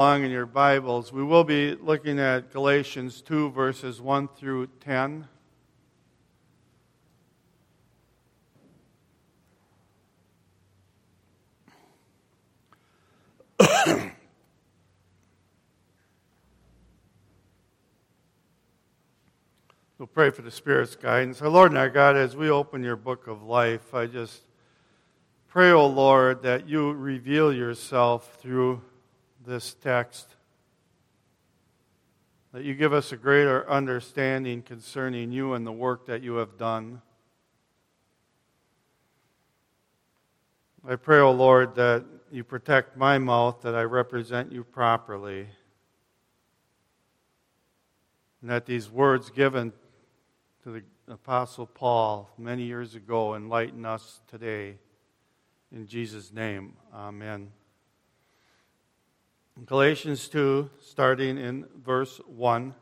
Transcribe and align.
along 0.00 0.24
in 0.24 0.30
your 0.30 0.46
Bibles, 0.46 1.12
we 1.12 1.22
will 1.22 1.44
be 1.44 1.74
looking 1.74 2.18
at 2.18 2.50
Galatians 2.54 3.20
2, 3.20 3.50
verses 3.50 4.00
1 4.00 4.28
through 4.28 4.66
10. 4.80 5.28
we'll 19.98 20.06
pray 20.06 20.30
for 20.30 20.40
the 20.40 20.50
Spirit's 20.50 20.96
guidance. 20.96 21.42
Our 21.42 21.50
Lord 21.50 21.72
and 21.72 21.78
our 21.78 21.90
God, 21.90 22.16
as 22.16 22.34
we 22.34 22.48
open 22.48 22.82
your 22.82 22.96
book 22.96 23.26
of 23.26 23.42
life, 23.42 23.92
I 23.92 24.06
just 24.06 24.44
pray, 25.48 25.70
O 25.72 25.80
oh 25.80 25.86
Lord, 25.88 26.42
that 26.44 26.66
you 26.66 26.90
reveal 26.92 27.52
yourself 27.52 28.38
through 28.40 28.80
this 29.46 29.74
text. 29.74 30.28
That 32.52 32.64
you 32.64 32.74
give 32.74 32.92
us 32.92 33.12
a 33.12 33.16
greater 33.16 33.68
understanding 33.70 34.62
concerning 34.62 35.32
you 35.32 35.54
and 35.54 35.66
the 35.66 35.72
work 35.72 36.06
that 36.06 36.22
you 36.22 36.34
have 36.34 36.58
done. 36.58 37.00
I 40.86 40.96
pray, 40.96 41.18
O 41.18 41.28
oh 41.28 41.32
Lord, 41.32 41.74
that 41.76 42.04
you 42.32 42.42
protect 42.42 42.96
my 42.96 43.18
mouth, 43.18 43.60
that 43.62 43.74
I 43.74 43.82
represent 43.82 44.50
you 44.50 44.64
properly, 44.64 45.46
and 48.40 48.50
that 48.50 48.66
these 48.66 48.90
words 48.90 49.30
given 49.30 49.72
to 50.62 50.70
the 50.70 50.82
Apostle 51.08 51.66
Paul 51.66 52.30
many 52.38 52.62
years 52.62 52.94
ago 52.94 53.34
enlighten 53.34 53.84
us 53.84 54.20
today. 54.28 54.78
In 55.72 55.86
Jesus' 55.86 56.32
name, 56.32 56.74
amen. 56.94 57.50
Galatians 59.66 60.28
2, 60.28 60.70
starting 60.80 61.36
in 61.36 61.66
verse 61.84 62.18
1. 62.26 62.74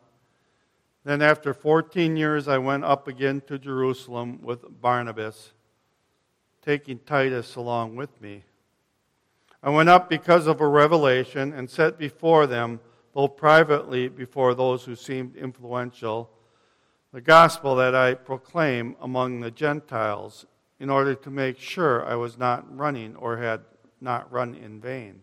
Then, 1.03 1.23
after 1.23 1.53
14 1.53 2.17
years, 2.17 2.47
I 2.47 2.59
went 2.59 2.85
up 2.85 3.09
again 3.09 3.43
to 3.49 3.59
Jerusalem 3.59 4.41
with 4.43 4.81
Barnabas, 4.81 5.53
taking 6.63 7.01
Titus 7.01 7.57
along 7.57 7.97
with 7.97 8.21
me. 8.21 8.45
I 9.61 9.71
went 9.71 9.89
up 9.89 10.09
because 10.09 10.47
of 10.47 10.61
a 10.61 10.69
revelation 10.69 11.53
and 11.53 11.69
set 11.69 11.99
before 11.99 12.47
them, 12.47 12.79
though 13.13 13.27
privately 13.27 14.09
before 14.09 14.55
those 14.55 14.85
who 14.85 14.95
seemed 14.95 15.35
influential, 15.35 16.31
the 17.13 17.21
gospel 17.21 17.75
that 17.75 17.95
I 17.97 18.15
proclaim 18.15 18.95
among 19.01 19.41
the 19.41 19.51
Gentiles, 19.51 20.47
in 20.79 20.91
order 20.91 21.17
to 21.17 21.31
make 21.31 21.59
sure 21.59 22.07
I 22.07 22.15
was 22.15 22.39
not 22.39 22.77
running 22.77 23.17
or 23.17 23.39
had 23.39 23.63
not 24.01 24.31
run 24.31 24.55
in 24.55 24.81
vain. 24.81 25.23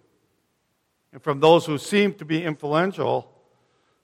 And 1.13 1.21
from 1.21 1.39
those 1.39 1.65
who 1.65 1.77
seem 1.77 2.13
to 2.15 2.25
be 2.25 2.43
influential, 2.43 3.31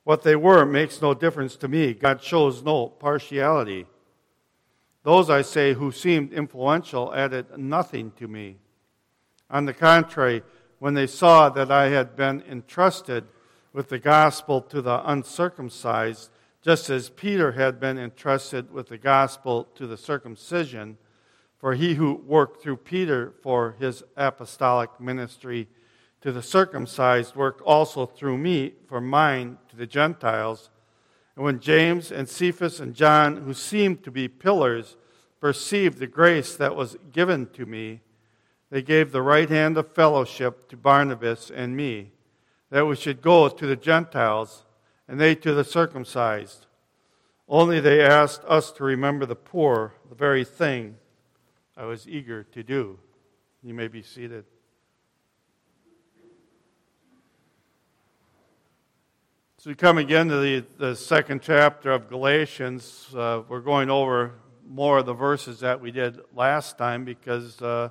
what 0.04 0.24
they 0.24 0.36
were 0.36 0.66
makes 0.66 1.02
no 1.02 1.14
difference 1.14 1.56
to 1.58 1.68
me. 1.68 1.94
God 1.94 2.22
shows 2.22 2.64
no 2.64 2.88
partiality. 2.88 3.86
Those, 5.04 5.30
I 5.30 5.42
say, 5.42 5.74
who 5.74 5.92
seemed 5.92 6.34
influential 6.34 7.14
added 7.14 7.58
nothing 7.58 8.12
to 8.18 8.28
me. 8.28 8.58
On 9.50 9.66
the 9.66 9.74
contrary, 9.74 10.44
when 10.80 10.94
they 10.94 11.08
saw 11.08 11.50
that 11.50 11.72
I 11.72 11.90
had 11.90 12.16
been 12.16 12.44
entrusted 12.50 13.26
with 13.72 13.90
the 13.90 14.00
gospel 14.00 14.62
to 14.62 14.82
the 14.82 15.02
uncircumcised, 15.10 16.30
just 16.62 16.90
as 16.90 17.10
Peter 17.10 17.54
had 17.54 17.80
been 17.80 17.98
entrusted 17.98 18.72
with 18.72 18.90
the 18.90 18.98
gospel 18.98 19.66
to 19.76 19.88
the 19.88 19.98
circumcision, 19.98 20.98
for 21.58 21.74
he 21.74 21.96
who 21.96 22.16
worked 22.26 22.62
through 22.62 22.78
Peter 22.78 23.34
for 23.42 23.76
his 23.80 24.04
apostolic 24.16 25.00
ministry 25.00 25.68
to 26.22 26.32
the 26.32 26.42
circumcised 26.42 27.36
worked 27.36 27.62
also 27.62 28.06
through 28.06 28.38
me 28.38 28.74
for 28.88 29.00
mine 29.00 29.58
to 29.70 29.76
the 29.76 29.88
Gentiles. 29.88 30.70
And 31.36 31.46
when 31.46 31.60
James 31.60 32.12
and 32.12 32.28
Cephas 32.28 32.80
and 32.80 32.96
John, 32.96 33.38
who 33.38 33.54
seemed 33.54 34.04
to 34.04 34.12
be 34.12 34.28
pillars, 34.28 34.98
perceived 35.40 36.00
the 36.00 36.08
grace 36.08 36.56
that 36.56 36.76
was 36.76 36.98
given 37.12 37.48
to 37.54 37.66
me, 37.66 38.02
they 38.70 38.82
gave 38.82 39.12
the 39.12 39.22
right 39.22 39.50
hand 39.50 39.78
of 39.78 39.94
fellowship 39.94 40.68
to 40.70 40.78
Barnabas 40.78 41.52
and 41.52 41.78
me, 41.78 42.12
that 42.70 42.86
we 42.86 42.96
should 42.96 43.22
go 43.22 43.48
to 43.48 43.68
the 43.68 43.76
Gentiles, 43.76 44.66
and 45.08 45.20
they 45.20 45.36
to 45.36 45.54
the 45.54 45.64
circumcised. 45.64 46.66
Only 47.48 47.80
they 47.80 48.02
asked 48.02 48.44
us 48.46 48.72
to 48.74 48.84
remember 48.84 49.26
the 49.26 49.36
poor, 49.36 49.94
the 50.10 50.16
very 50.16 50.44
thing 50.44 50.98
I 51.78 51.86
was 51.86 52.08
eager 52.10 52.44
to 52.44 52.64
do. 52.64 53.00
You 53.64 53.74
may 53.74 53.88
be 53.88 54.02
seated. 54.02 54.44
So 59.60 59.72
we 59.72 59.76
come 59.76 59.98
again 59.98 60.28
to 60.28 60.38
the, 60.38 60.66
the 60.78 60.96
second 60.96 61.42
chapter 61.42 61.92
of 61.92 62.10
Galatians. 62.10 63.08
Uh, 63.12 63.42
we're 63.50 63.60
going 63.60 63.90
over 63.90 64.34
more 64.70 65.00
of 65.00 65.08
the 65.08 65.16
verses 65.16 65.62
that 65.62 65.82
we 65.82 65.90
did 65.90 66.20
last 66.36 66.78
time 66.78 67.06
because 67.06 67.60
uh, 67.60 67.90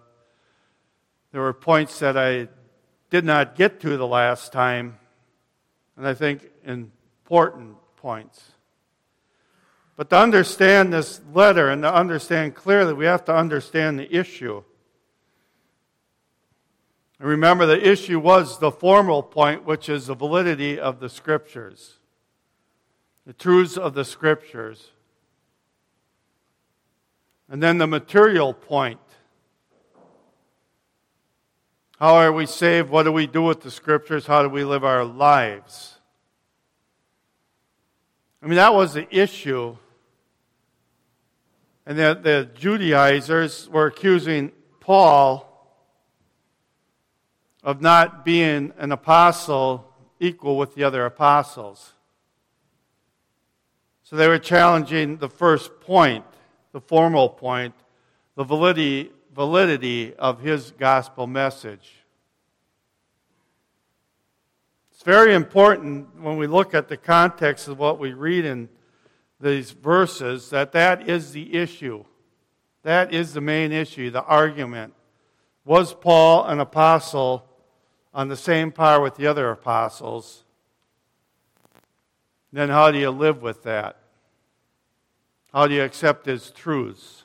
there 1.32 1.40
were 1.40 1.52
points 1.52 1.98
that 1.98 2.16
I 2.16 2.46
did 3.10 3.24
not 3.24 3.56
get 3.56 3.80
to 3.80 3.96
the 3.96 4.06
last 4.06 4.52
time, 4.52 4.96
and 5.96 6.06
I 6.06 6.14
think 6.14 6.48
important 6.64 7.78
points. 7.96 8.52
But 9.96 10.08
to 10.10 10.20
understand 10.20 10.92
this 10.92 11.20
letter 11.34 11.68
and 11.68 11.82
to 11.82 11.92
understand 11.92 12.54
clearly, 12.54 12.92
we 12.92 13.06
have 13.06 13.24
to 13.24 13.34
understand 13.34 13.98
the 13.98 14.16
issue. 14.16 14.62
And 17.18 17.28
remember, 17.28 17.64
the 17.64 17.88
issue 17.88 18.18
was 18.18 18.58
the 18.58 18.70
formal 18.70 19.22
point, 19.22 19.64
which 19.64 19.88
is 19.88 20.06
the 20.06 20.14
validity 20.14 20.78
of 20.78 21.00
the 21.00 21.08
Scriptures, 21.08 21.98
the 23.26 23.32
truths 23.32 23.76
of 23.76 23.94
the 23.94 24.04
Scriptures. 24.04 24.90
And 27.48 27.62
then 27.62 27.78
the 27.78 27.86
material 27.86 28.52
point. 28.52 29.00
How 31.98 32.16
are 32.16 32.32
we 32.32 32.44
saved? 32.44 32.90
What 32.90 33.04
do 33.04 33.12
we 33.12 33.26
do 33.26 33.42
with 33.42 33.62
the 33.62 33.70
Scriptures? 33.70 34.26
How 34.26 34.42
do 34.42 34.48
we 34.48 34.64
live 34.64 34.84
our 34.84 35.04
lives? 35.04 35.98
I 38.42 38.46
mean, 38.46 38.56
that 38.56 38.74
was 38.74 38.94
the 38.94 39.08
issue. 39.16 39.76
And 41.86 41.98
the, 41.98 42.18
the 42.20 42.50
Judaizers 42.54 43.68
were 43.70 43.86
accusing 43.86 44.52
Paul 44.80 45.45
of 47.66 47.82
not 47.82 48.24
being 48.24 48.72
an 48.78 48.92
apostle 48.92 49.92
equal 50.20 50.56
with 50.56 50.76
the 50.76 50.84
other 50.84 51.04
apostles. 51.04 51.94
So 54.04 54.14
they 54.14 54.28
were 54.28 54.38
challenging 54.38 55.16
the 55.16 55.28
first 55.28 55.80
point, 55.80 56.24
the 56.70 56.80
formal 56.80 57.28
point, 57.28 57.74
the 58.36 58.44
validity, 58.44 59.10
validity 59.34 60.14
of 60.14 60.40
his 60.40 60.70
gospel 60.78 61.26
message. 61.26 61.92
It's 64.92 65.02
very 65.02 65.34
important 65.34 66.20
when 66.20 66.36
we 66.36 66.46
look 66.46 66.72
at 66.72 66.86
the 66.86 66.96
context 66.96 67.66
of 67.66 67.80
what 67.80 67.98
we 67.98 68.12
read 68.12 68.44
in 68.44 68.68
these 69.40 69.72
verses 69.72 70.50
that 70.50 70.70
that 70.70 71.08
is 71.08 71.32
the 71.32 71.56
issue. 71.56 72.04
That 72.84 73.12
is 73.12 73.34
the 73.34 73.40
main 73.40 73.72
issue, 73.72 74.12
the 74.12 74.22
argument. 74.22 74.94
Was 75.64 75.92
Paul 75.92 76.44
an 76.44 76.60
apostle 76.60 77.45
on 78.16 78.28
the 78.28 78.36
same 78.36 78.72
par 78.72 78.98
with 79.02 79.16
the 79.16 79.26
other 79.26 79.50
apostles, 79.50 80.42
then 82.50 82.70
how 82.70 82.90
do 82.90 82.98
you 82.98 83.10
live 83.10 83.42
with 83.42 83.62
that? 83.64 83.98
How 85.52 85.66
do 85.66 85.74
you 85.74 85.82
accept 85.82 86.24
his 86.24 86.50
truths? 86.50 87.24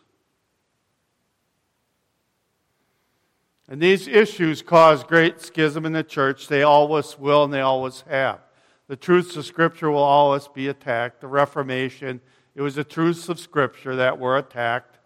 And 3.69 3.79
these 3.79 4.05
issues 4.05 4.61
cause 4.61 5.05
great 5.05 5.39
schism 5.39 5.85
in 5.85 5.93
the 5.93 6.03
church. 6.03 6.49
They 6.49 6.61
always 6.61 7.17
will 7.17 7.45
and 7.45 7.53
they 7.53 7.61
always 7.61 8.03
have. 8.09 8.41
The 8.89 8.97
truths 8.97 9.37
of 9.37 9.45
Scripture 9.45 9.89
will 9.89 9.99
always 10.03 10.49
be 10.49 10.67
attacked. 10.67 11.21
The 11.21 11.27
Reformation, 11.27 12.19
it 12.53 12.61
was 12.61 12.75
the 12.75 12.83
truths 12.83 13.29
of 13.29 13.39
Scripture 13.39 13.95
that 13.95 14.19
were 14.19 14.37
attacked. 14.37 14.99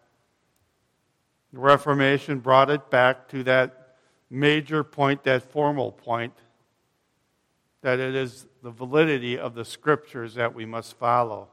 The 1.53 1.59
Reformation 1.59 2.39
brought 2.39 2.71
it 2.71 2.89
back 2.89 3.29
to 3.29 3.43
that 3.43 3.84
major 4.29 4.83
point, 4.83 5.23
that 5.23 5.43
formal 5.43 5.91
point, 5.91 6.33
that 7.81 7.99
it 7.99 8.15
is 8.15 8.47
the 8.63 8.71
validity 8.71 9.37
of 9.37 9.53
the 9.53 9.63
scriptures 9.63 10.35
that 10.35 10.55
we 10.55 10.65
must 10.65 10.97
follow. 10.97 11.49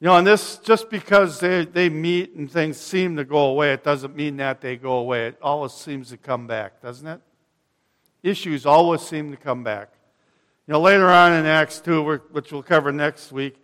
You 0.00 0.06
know, 0.06 0.16
and 0.16 0.26
this, 0.26 0.58
just 0.58 0.90
because 0.90 1.38
they, 1.38 1.64
they 1.64 1.88
meet 1.88 2.34
and 2.34 2.50
things 2.50 2.76
seem 2.76 3.14
to 3.18 3.24
go 3.24 3.46
away, 3.46 3.72
it 3.72 3.84
doesn't 3.84 4.16
mean 4.16 4.36
that 4.38 4.60
they 4.60 4.76
go 4.76 4.94
away. 4.94 5.28
It 5.28 5.38
always 5.40 5.70
seems 5.70 6.08
to 6.08 6.16
come 6.16 6.48
back, 6.48 6.82
doesn't 6.82 7.06
it? 7.06 7.20
Issues 8.24 8.66
always 8.66 9.02
seem 9.02 9.30
to 9.30 9.36
come 9.36 9.62
back. 9.62 9.90
You 10.66 10.72
know, 10.72 10.80
later 10.80 11.08
on 11.08 11.32
in 11.34 11.46
Acts 11.46 11.80
2, 11.80 12.20
which 12.32 12.50
we'll 12.50 12.64
cover 12.64 12.90
next 12.90 13.30
week, 13.30 13.61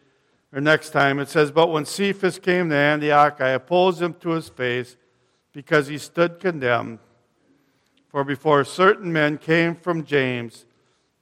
or 0.52 0.60
next 0.60 0.90
time, 0.90 1.18
it 1.18 1.28
says, 1.28 1.50
But 1.50 1.70
when 1.70 1.84
Cephas 1.84 2.38
came 2.38 2.70
to 2.70 2.76
Antioch, 2.76 3.40
I 3.40 3.50
opposed 3.50 4.00
him 4.00 4.14
to 4.14 4.30
his 4.30 4.48
face 4.48 4.96
because 5.52 5.88
he 5.88 5.98
stood 5.98 6.40
condemned. 6.40 7.00
For 8.08 8.24
before 8.24 8.64
certain 8.64 9.12
men 9.12 9.36
came 9.36 9.76
from 9.76 10.04
James, 10.04 10.64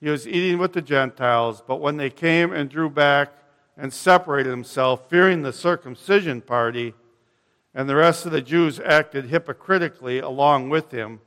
he 0.00 0.08
was 0.08 0.28
eating 0.28 0.58
with 0.58 0.72
the 0.72 0.82
Gentiles, 0.82 1.62
but 1.66 1.80
when 1.80 1.96
they 1.96 2.10
came 2.10 2.52
and 2.52 2.70
drew 2.70 2.88
back, 2.88 3.32
and 3.76 3.92
separated 3.92 4.50
himself, 4.50 5.08
fearing 5.10 5.42
the 5.42 5.52
circumcision 5.52 6.40
party, 6.40 6.94
and 7.74 7.88
the 7.88 7.96
rest 7.96 8.24
of 8.24 8.32
the 8.32 8.40
Jews 8.40 8.80
acted 8.80 9.26
hypocritically 9.26 10.18
along 10.18 10.70
with 10.70 10.90
him, 10.92 11.20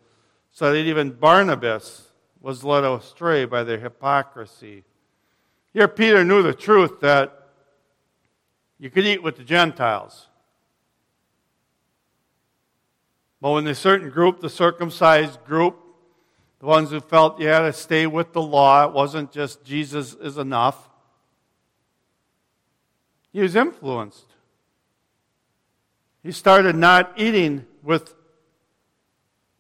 so 0.50 0.72
that 0.72 0.80
even 0.80 1.12
Barnabas 1.12 2.08
was 2.42 2.64
led 2.64 2.84
astray 2.84 3.46
by 3.46 3.64
their 3.64 3.78
hypocrisy. 3.80 4.84
Here, 5.74 5.88
Peter 5.88 6.24
knew 6.24 6.42
the 6.42 6.54
truth 6.54 7.00
that 7.02 7.39
you 8.80 8.90
could 8.90 9.06
eat 9.06 9.22
with 9.22 9.36
the 9.36 9.44
Gentiles. 9.44 10.28
But 13.42 13.52
when 13.52 13.68
a 13.68 13.76
certain 13.76 14.10
group, 14.10 14.40
the 14.40 14.50
circumcised 14.50 15.44
group, 15.46 15.78
the 16.60 16.66
ones 16.66 16.90
who 16.90 17.00
felt 17.00 17.40
you 17.40 17.48
had 17.48 17.60
to 17.60 17.74
stay 17.74 18.08
with 18.08 18.34
the 18.34 18.42
law, 18.42 18.86
it 18.86 18.94
wasn't 18.94 19.32
just 19.32 19.64
Jesus 19.64 20.14
is 20.16 20.38
enough, 20.38 20.90
he 23.32 23.42
was 23.42 23.56
influenced. 23.56 24.26
He 26.24 26.32
started 26.32 26.76
not 26.76 27.14
eating 27.16 27.66
with 27.84 28.14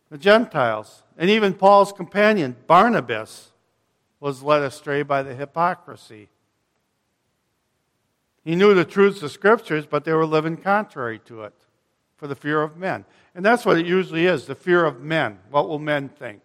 the 0.09 0.17
Gentiles. 0.17 1.03
And 1.17 1.29
even 1.29 1.53
Paul's 1.53 1.91
companion, 1.91 2.55
Barnabas, 2.67 3.51
was 4.19 4.43
led 4.43 4.63
astray 4.63 5.03
by 5.03 5.23
the 5.23 5.35
hypocrisy. 5.35 6.29
He 8.49 8.55
knew 8.55 8.73
the 8.73 8.83
truths 8.83 9.21
of 9.21 9.29
scriptures, 9.29 9.85
but 9.85 10.05
they 10.05 10.11
were 10.11 10.25
living 10.25 10.57
contrary 10.57 11.19
to 11.25 11.43
it 11.43 11.53
for 12.17 12.25
the 12.25 12.33
fear 12.33 12.63
of 12.63 12.77
men. 12.77 13.05
And 13.35 13.45
that's 13.45 13.63
what 13.63 13.77
it 13.77 13.85
usually 13.85 14.25
is 14.25 14.47
the 14.47 14.55
fear 14.55 14.85
of 14.85 15.01
men. 15.01 15.37
What 15.51 15.69
will 15.69 15.77
men 15.77 16.09
think? 16.09 16.41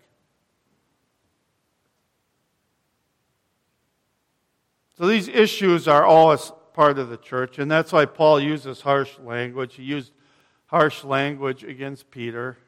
So 4.99 5.07
these 5.07 5.29
issues 5.29 5.89
are 5.89 6.05
always 6.05 6.53
part 6.75 6.99
of 6.99 7.09
the 7.09 7.17
church, 7.17 7.59
and 7.59 7.71
that's 7.71 7.91
why 7.91 8.05
Paul 8.05 8.39
uses 8.39 8.83
harsh 8.83 9.19
language. 9.19 9.77
He 9.77 9.85
used 9.85 10.13
harsh 10.67 11.05
language 11.05 11.65
against 11.65 12.11
Peter, 12.11 12.59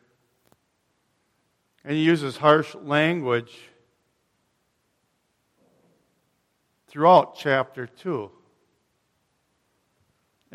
and 1.84 1.92
he 1.92 2.02
uses 2.02 2.38
harsh 2.38 2.74
language 2.74 3.54
throughout 6.88 7.36
chapter 7.36 7.86
2. 7.86 8.30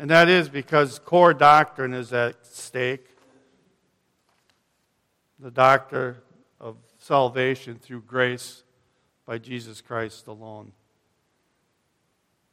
And 0.02 0.10
that 0.10 0.28
is 0.28 0.48
because 0.48 0.98
core 0.98 1.32
doctrine 1.32 1.94
is 1.94 2.12
at 2.12 2.44
stake 2.44 3.06
the 5.38 5.48
doctrine 5.48 6.16
of 6.60 6.76
salvation 6.98 7.78
through 7.80 8.02
grace 8.02 8.64
by 9.26 9.38
Jesus 9.38 9.80
Christ 9.80 10.26
alone. 10.26 10.72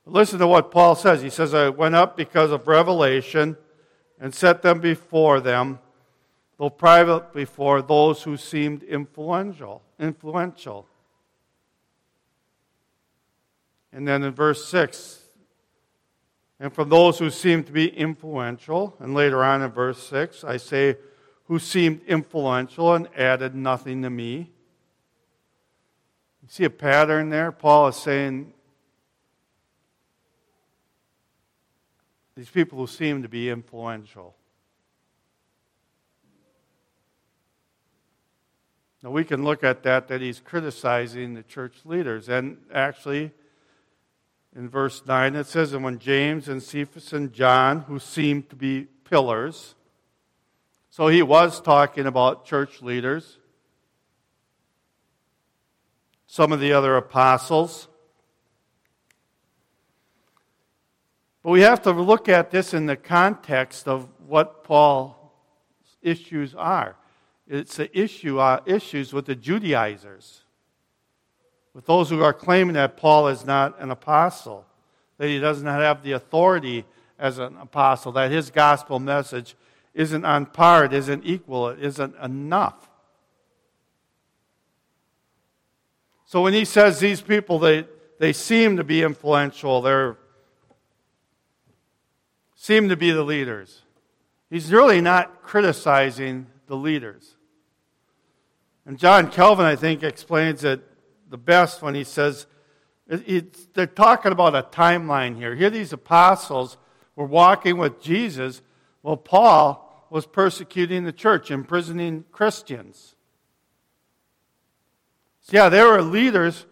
Listen 0.06 0.38
to 0.38 0.46
what 0.46 0.70
Paul 0.70 0.94
says. 0.94 1.24
He 1.24 1.32
says, 1.32 1.56
I 1.56 1.70
went 1.70 1.96
up 1.96 2.16
because 2.16 2.52
of 2.52 2.68
revelation 2.68 3.58
and 4.20 4.32
set 4.36 4.62
them 4.62 4.80
before 4.80 5.40
them, 5.40 5.80
though 6.60 6.70
private 6.70 7.34
before 7.34 7.82
those 7.82 8.22
who 8.22 8.38
seemed 8.38 8.84
influential. 8.84 9.82
influential. 10.00 10.86
And 13.92 14.08
then 14.08 14.22
in 14.22 14.34
verse 14.34 14.66
6, 14.66 15.24
and 16.60 16.74
from 16.74 16.90
those 16.90 17.20
who 17.20 17.30
seemed 17.30 17.68
to 17.68 17.72
be 17.72 17.88
influential, 17.88 18.96
and 19.00 19.14
later 19.14 19.44
on 19.44 19.62
in 19.62 19.72
verse 19.72 20.02
6, 20.08 20.44
I 20.44 20.58
say, 20.58 20.98
who 21.46 21.58
seemed 21.58 22.02
influential 22.06 22.94
and 22.94 23.08
added 23.16 23.56
nothing 23.56 24.02
to 24.04 24.10
me. 24.10 24.52
You 26.42 26.48
see 26.50 26.66
a 26.66 26.70
pattern 26.70 27.30
there? 27.30 27.52
Paul 27.52 27.88
is 27.88 27.96
saying, 27.96 28.54
these 32.36 32.50
people 32.50 32.78
who 32.78 32.88
seem 32.88 33.22
to 33.24 33.30
be 33.30 33.50
influential. 33.50 34.36
Now 39.02 39.12
we 39.12 39.24
can 39.24 39.44
look 39.44 39.64
at 39.64 39.84
that, 39.84 40.10
that 40.10 40.20
he's 40.20 40.40
criticizing 40.40 41.34
the 41.34 41.44
church 41.44 41.78
leaders. 41.86 42.28
And 42.28 42.58
actually, 42.74 43.32
in 44.56 44.70
verse 44.70 45.04
9, 45.06 45.36
it 45.36 45.46
says, 45.48 45.74
And 45.74 45.84
when 45.84 46.00
James 46.00 46.48
and 46.48 46.62
Cephas 46.62 47.14
and 47.14 47.32
John, 47.32 47.82
who 47.82 48.00
seemed 48.00 48.50
to 48.50 48.56
be 48.56 48.88
pillars, 49.04 49.76
so 50.90 51.08
he 51.08 51.22
was 51.22 51.62
talking 51.62 52.06
about 52.06 52.46
church 52.46 52.82
leaders, 52.82 53.38
some 56.28 56.52
of 56.52 56.60
the 56.60 56.74
other 56.74 56.96
apostles, 56.96 57.88
But 61.42 61.52
we 61.52 61.62
have 61.62 61.82
to 61.84 61.92
look 61.92 62.28
at 62.28 62.52
this 62.52 62.74
in 62.74 62.86
the 62.86 62.98
context 62.98 63.88
of 63.88 64.10
what 64.28 64.64
Paul's 64.64 65.16
issues 66.02 66.54
are. 66.54 66.96
It's 67.48 67.78
the 67.78 67.98
issue, 67.98 68.40
uh, 68.40 68.62
issues 68.66 69.14
with 69.14 69.26
the 69.26 69.36
Judaizers, 69.36 70.44
with 71.74 71.86
those 71.86 72.10
who 72.10 72.22
are 72.24 72.34
claiming 72.34 72.74
that 72.74 72.98
Paul 72.98 73.28
is 73.28 73.46
not 73.46 73.80
an 73.80 73.92
apostle, 73.92 74.66
that 75.18 75.28
he 75.28 75.40
does 75.40 75.62
not 75.62 75.80
have 75.80 76.04
the 76.04 76.14
authority 76.14 76.86
as 77.18 77.38
an 77.38 77.58
apostle, 77.58 78.12
that 78.14 78.32
his 78.32 78.50
gospel 78.50 79.00
message 79.00 79.56
isn't 79.94 80.26
on 80.26 80.46
par, 80.46 80.86
it 80.86 80.94
isn't 80.94 81.26
equal, 81.26 81.70
it 81.70 81.80
isn't 81.80 82.16
enough. 82.24 82.90
So 86.26 86.42
when 86.42 86.54
he 86.54 86.64
says 86.64 87.00
these 87.00 87.22
people, 87.22 87.60
they, 87.60 87.86
they 88.20 88.34
seem 88.34 88.78
to 88.78 88.84
be 88.84 89.04
influential, 89.04 89.82
they're 89.82 90.18
seem 92.56 92.90
to 92.90 92.98
be 92.98 93.12
the 93.12 93.24
leaders. 93.24 93.84
He's 94.50 94.70
really 94.72 95.00
not 95.00 95.44
criticizing 95.44 96.48
the 96.68 96.76
leaders. 96.76 97.36
And 98.86 99.00
John 99.00 99.32
Calvin, 99.32 99.66
I 99.66 99.78
think, 99.78 100.04
explains 100.04 100.66
it 100.66 100.82
the 101.30 101.38
best 101.38 101.82
when 101.82 101.96
he 101.96 102.04
says, 102.04 102.48
they're 103.08 103.88
talking 103.88 104.32
about 104.32 104.56
a 104.56 104.64
timeline 104.64 105.36
here. 105.36 105.56
Here, 105.56 105.70
these 105.70 105.94
apostles 105.94 106.78
were 107.16 107.26
walking 107.26 107.78
with 107.78 108.02
Jesus 108.02 108.62
while 109.02 109.18
Paul 109.18 110.08
was 110.10 110.26
persecuting 110.26 111.04
the 111.04 111.12
church, 111.12 111.52
imprisoning 111.52 112.26
Christians. 112.32 113.16
So, 115.42 115.58
yeah, 115.58 115.70
they 115.70 115.84
were 115.84 116.02
leaders 116.02 116.66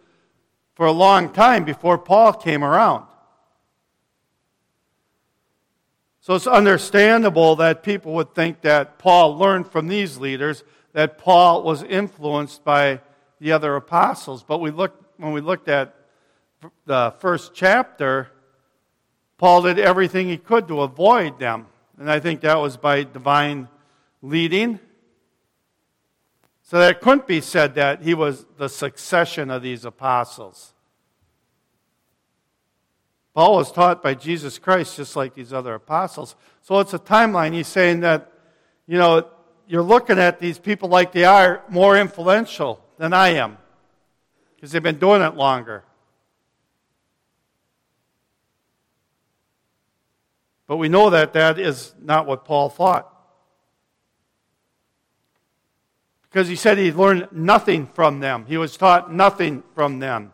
for 0.76 0.86
a 0.86 0.92
long 0.92 1.34
time 1.34 1.66
before 1.66 1.98
Paul 1.98 2.34
came 2.34 2.64
around. 2.64 3.06
So 6.22 6.36
it's 6.36 6.46
understandable 6.46 7.56
that 7.56 7.84
people 7.84 8.14
would 8.14 8.36
think 8.36 8.62
that 8.62 9.00
Paul 9.00 9.38
learned 9.38 9.72
from 9.72 9.88
these 9.88 10.18
leaders, 10.18 10.64
that 10.92 11.18
Paul 11.18 11.64
was 11.64 11.84
influenced 11.84 12.66
by 12.66 13.00
the 13.40 13.52
other 13.52 13.76
apostles. 13.76 14.44
But 14.44 14.60
we 14.60 14.72
looked, 14.72 15.04
when 15.18 15.32
we 15.32 15.42
looked 15.42 15.68
at 15.68 15.96
the 16.86 17.14
first 17.20 17.54
chapter, 17.54 18.30
Paul 19.38 19.64
did 19.64 19.80
everything 19.80 20.28
he 20.28 20.38
could 20.38 20.68
to 20.68 20.82
avoid 20.82 21.40
them. 21.40 21.68
And 22.00 22.12
I 22.12 22.20
think 22.20 22.42
that 22.42 22.56
was 22.60 22.78
by 22.78 23.04
divine 23.04 23.68
leading. 24.22 24.80
So 26.64 26.80
that 26.80 27.02
couldn't 27.02 27.28
be 27.28 27.42
said 27.42 27.76
that 27.76 28.02
he 28.02 28.14
was 28.14 28.46
the 28.58 28.68
succession 28.68 29.50
of 29.50 29.62
these 29.62 29.86
apostles. 29.86 30.74
Paul 33.34 33.56
was 33.56 33.72
taught 33.72 34.02
by 34.02 34.16
Jesus 34.16 34.58
Christ 34.58 34.98
just 34.98 35.16
like 35.16 35.36
these 35.36 35.54
other 35.54 35.76
apostles. 35.76 36.36
So 36.62 36.80
it's 36.80 36.94
a 36.94 37.00
timeline. 37.00 37.54
He's 37.54 37.68
saying 37.68 38.00
that, 38.00 38.32
you 38.88 38.98
know, 38.98 39.30
you're 39.68 39.84
looking 39.84 40.18
at 40.18 40.40
these 40.40 40.58
people 40.58 40.90
like 40.90 41.12
they 41.12 41.24
are 41.24 41.64
more 41.70 41.98
influential 41.98 42.84
than 42.98 43.14
I 43.14 43.30
am 43.30 43.58
because 44.56 44.72
they've 44.72 44.82
been 44.84 45.00
doing 45.00 45.22
it 45.22 45.36
longer. 45.36 45.84
But 50.66 50.78
we 50.78 50.90
know 50.90 51.10
that 51.12 51.34
that 51.34 51.60
is 51.60 51.94
not 52.02 52.26
what 52.26 52.44
Paul 52.44 52.70
thought. 52.70 53.14
Because 56.24 56.50
he 56.50 56.56
said 56.56 56.78
he 56.78 56.92
learned 56.92 57.30
nothing 57.32 57.88
from 57.88 58.20
them, 58.20 58.46
he 58.48 58.58
was 58.58 58.76
taught 58.76 59.12
nothing 59.12 59.64
from 59.74 60.00
them. 60.00 60.34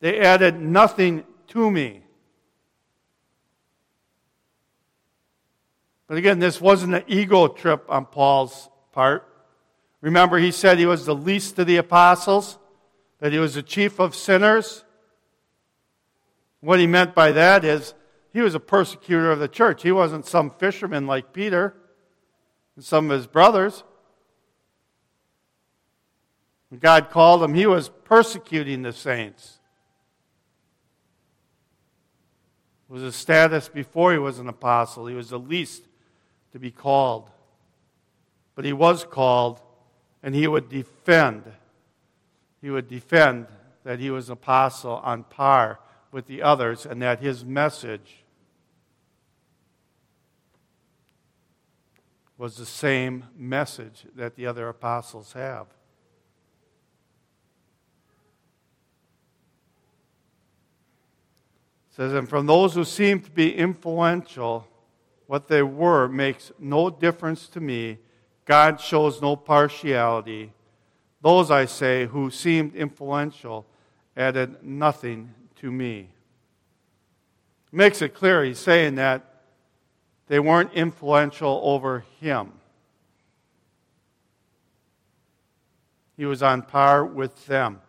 They 0.00 0.18
added 0.20 0.60
nothing 0.60 1.24
to 1.48 1.70
me. 1.70 2.02
But 6.08 6.18
again, 6.18 6.40
this 6.40 6.60
wasn't 6.60 6.94
an 6.94 7.04
ego 7.06 7.48
trip 7.48 7.86
on 7.88 8.04
Paul's 8.06 8.68
part. 8.92 9.31
Remember, 10.02 10.38
he 10.38 10.50
said 10.50 10.78
he 10.78 10.84
was 10.84 11.06
the 11.06 11.14
least 11.14 11.58
of 11.58 11.66
the 11.66 11.76
apostles, 11.78 12.58
that 13.20 13.32
he 13.32 13.38
was 13.38 13.54
the 13.54 13.62
chief 13.62 13.98
of 13.98 14.14
sinners. 14.14 14.84
What 16.60 16.80
he 16.80 16.86
meant 16.86 17.14
by 17.14 17.32
that 17.32 17.64
is 17.64 17.94
he 18.32 18.40
was 18.40 18.54
a 18.54 18.60
persecutor 18.60 19.30
of 19.30 19.38
the 19.38 19.48
church. 19.48 19.82
He 19.82 19.92
wasn't 19.92 20.26
some 20.26 20.50
fisherman 20.50 21.06
like 21.06 21.32
Peter 21.32 21.74
and 22.76 22.84
some 22.84 23.10
of 23.10 23.16
his 23.16 23.26
brothers. 23.26 23.84
When 26.68 26.80
God 26.80 27.10
called 27.10 27.42
him, 27.42 27.54
he 27.54 27.66
was 27.66 27.88
persecuting 27.88 28.82
the 28.82 28.92
saints. 28.92 29.60
It 32.88 32.92
was 32.92 33.02
his 33.02 33.14
status 33.14 33.68
before 33.68 34.12
he 34.12 34.18
was 34.18 34.38
an 34.38 34.48
apostle. 34.48 35.06
He 35.06 35.14
was 35.14 35.30
the 35.30 35.38
least 35.38 35.84
to 36.52 36.58
be 36.58 36.70
called. 36.70 37.30
But 38.54 38.64
he 38.64 38.72
was 38.72 39.04
called, 39.04 39.60
and 40.22 40.34
he 40.34 40.46
would 40.46 40.68
defend. 40.68 41.44
He 42.60 42.70
would 42.70 42.88
defend 42.88 43.46
that 43.84 43.98
he 43.98 44.10
was 44.10 44.30
apostle 44.30 45.00
on 45.04 45.24
par 45.24 45.80
with 46.12 46.26
the 46.26 46.42
others 46.42 46.86
and 46.86 47.02
that 47.02 47.20
his 47.20 47.44
message 47.44 48.22
was 52.38 52.56
the 52.56 52.66
same 52.66 53.24
message 53.36 54.04
that 54.14 54.36
the 54.36 54.46
other 54.46 54.68
apostles 54.68 55.32
have. 55.32 55.66
It 61.90 61.96
says, 61.96 62.12
and 62.14 62.28
from 62.28 62.46
those 62.46 62.74
who 62.74 62.84
seem 62.84 63.20
to 63.20 63.30
be 63.30 63.54
influential, 63.54 64.66
what 65.26 65.48
they 65.48 65.62
were 65.62 66.08
makes 66.08 66.50
no 66.58 66.90
difference 66.90 67.48
to 67.48 67.60
me. 67.60 67.98
God 68.44 68.80
shows 68.80 69.22
no 69.22 69.36
partiality. 69.36 70.52
Those, 71.20 71.50
I 71.50 71.66
say, 71.66 72.06
who 72.06 72.30
seemed 72.30 72.74
influential 72.74 73.64
added 74.16 74.62
nothing 74.62 75.34
to 75.56 75.70
me. 75.70 76.08
Makes 77.70 78.02
it 78.02 78.14
clear 78.14 78.44
he's 78.44 78.58
saying 78.58 78.96
that 78.96 79.24
they 80.26 80.38
weren't 80.38 80.72
influential 80.74 81.60
over 81.64 82.04
him. 82.20 82.52
He 86.16 86.26
was 86.26 86.42
on 86.42 86.62
par 86.62 87.04
with 87.04 87.46
them. 87.46 87.80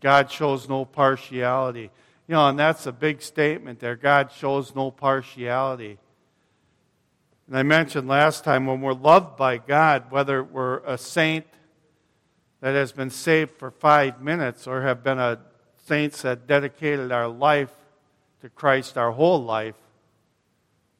God 0.00 0.30
shows 0.30 0.68
no 0.68 0.84
partiality. 0.84 1.90
You 2.26 2.34
know, 2.34 2.48
and 2.48 2.58
that's 2.58 2.86
a 2.86 2.92
big 2.92 3.20
statement 3.20 3.80
there. 3.80 3.96
God 3.96 4.32
shows 4.32 4.74
no 4.74 4.90
partiality. 4.90 5.98
And 7.46 7.58
I 7.58 7.62
mentioned 7.62 8.08
last 8.08 8.44
time 8.44 8.66
when 8.66 8.80
we're 8.80 8.94
loved 8.94 9.36
by 9.36 9.58
God, 9.58 10.10
whether 10.10 10.42
we're 10.42 10.78
a 10.78 10.96
saint 10.96 11.46
that 12.60 12.74
has 12.74 12.92
been 12.92 13.10
saved 13.10 13.58
for 13.58 13.70
five 13.70 14.22
minutes 14.22 14.66
or 14.66 14.82
have 14.82 15.04
been 15.04 15.18
a 15.18 15.38
saints 15.86 16.22
that 16.22 16.46
dedicated 16.46 17.12
our 17.12 17.28
life 17.28 17.70
to 18.40 18.48
Christ 18.48 18.96
our 18.96 19.12
whole 19.12 19.42
life, 19.42 19.74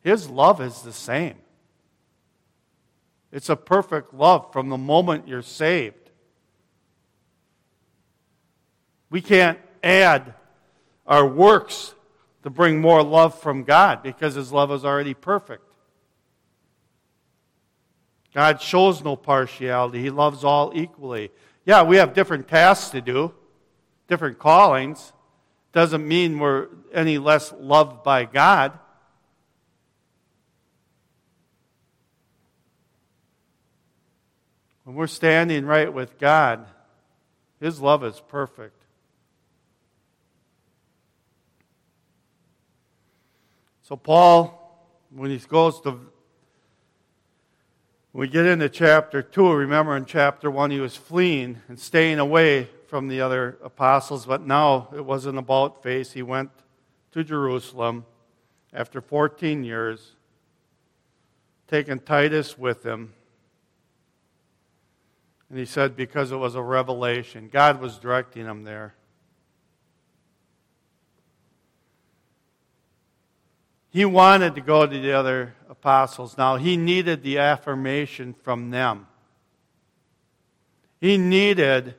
His 0.01 0.29
love 0.29 0.61
is 0.61 0.83
the 0.83 0.93
same. 0.93 1.37
It's 3.33 3.49
a 3.49 3.57
perfect 3.57 4.15
love 4.15 4.53
from 4.53 4.69
the 4.69 4.79
moment 4.79 5.27
you're 5.27 5.43
saved. 5.43 6.11
We 9.11 9.21
can't 9.21 9.59
add 9.83 10.35
our 11.07 11.27
works 11.27 11.95
to 12.43 12.51
bring 12.51 12.81
more 12.81 13.03
love 13.03 13.39
from 13.41 13.65
God 13.65 14.03
because 14.03 14.35
His 14.35 14.53
love 14.53 14.71
is 14.71 14.85
already 14.85 15.15
perfect. 15.15 15.74
God 18.35 18.61
shows 18.61 19.03
no 19.03 19.17
partiality, 19.17 20.03
He 20.03 20.11
loves 20.11 20.45
all 20.45 20.73
equally. 20.75 21.31
Yeah, 21.65 21.83
we 21.85 21.97
have 21.97 22.13
different 22.13 22.49
tasks 22.49 22.91
to 22.91 23.01
do, 23.01 23.33
different 24.09 24.39
callings 24.39 25.13
doesn't 25.75 26.07
mean 26.07 26.39
we're 26.39 26.69
any 26.93 27.19
less 27.19 27.53
loved 27.59 28.05
by 28.05 28.25
God. 28.25 28.79
When 34.85 34.95
we're 34.95 35.09
standing 35.09 35.67
right 35.67 35.93
with 35.93 36.17
God, 36.19 36.65
His 37.61 37.81
love 37.81 38.05
is 38.05 38.23
perfect. 38.29 38.81
So, 43.83 43.97
Paul, 43.97 44.79
when 45.11 45.31
he 45.31 45.39
goes 45.39 45.81
to, 45.81 45.99
we 48.15 48.29
get 48.29 48.47
into 48.47 48.69
chapter 48.69 49.23
2, 49.23 49.53
remember 49.53 49.97
in 49.97 50.05
chapter 50.05 50.49
1 50.49 50.71
he 50.71 50.79
was 50.79 50.97
fleeing 50.97 51.61
and 51.67 51.77
staying 51.77 52.21
away 52.21 52.69
from 52.87 53.09
the 53.09 53.21
other 53.21 53.59
apostles, 53.61 54.25
but 54.25 54.41
now 54.41 54.89
it 54.95 55.05
wasn't 55.05 55.37
about 55.37 55.83
face. 55.83 56.13
He 56.13 56.23
went 56.23 56.51
to 57.11 57.25
Jerusalem 57.25 58.07
after 58.73 59.01
14 59.01 59.65
years, 59.65 60.13
taking 61.67 61.99
Titus 61.99 62.57
with 62.57 62.87
him. 62.87 63.15
And 65.51 65.59
he 65.59 65.65
said, 65.65 65.97
because 65.97 66.31
it 66.31 66.37
was 66.37 66.55
a 66.55 66.63
revelation, 66.63 67.49
God 67.53 67.81
was 67.81 67.99
directing 67.99 68.47
him 68.47 68.63
there. 68.63 68.95
He 73.95 74.05
wanted 74.05 74.57
to 74.57 74.61
go 74.61 74.85
to 74.85 75.01
the 75.01 75.13
other 75.13 75.55
apostles. 75.71 76.37
Now, 76.37 76.57
he 76.57 76.77
needed 76.77 77.23
the 77.23 77.39
affirmation 77.39 78.35
from 78.43 78.71
them. 78.71 79.07
He 81.01 81.17
needed 81.17 81.95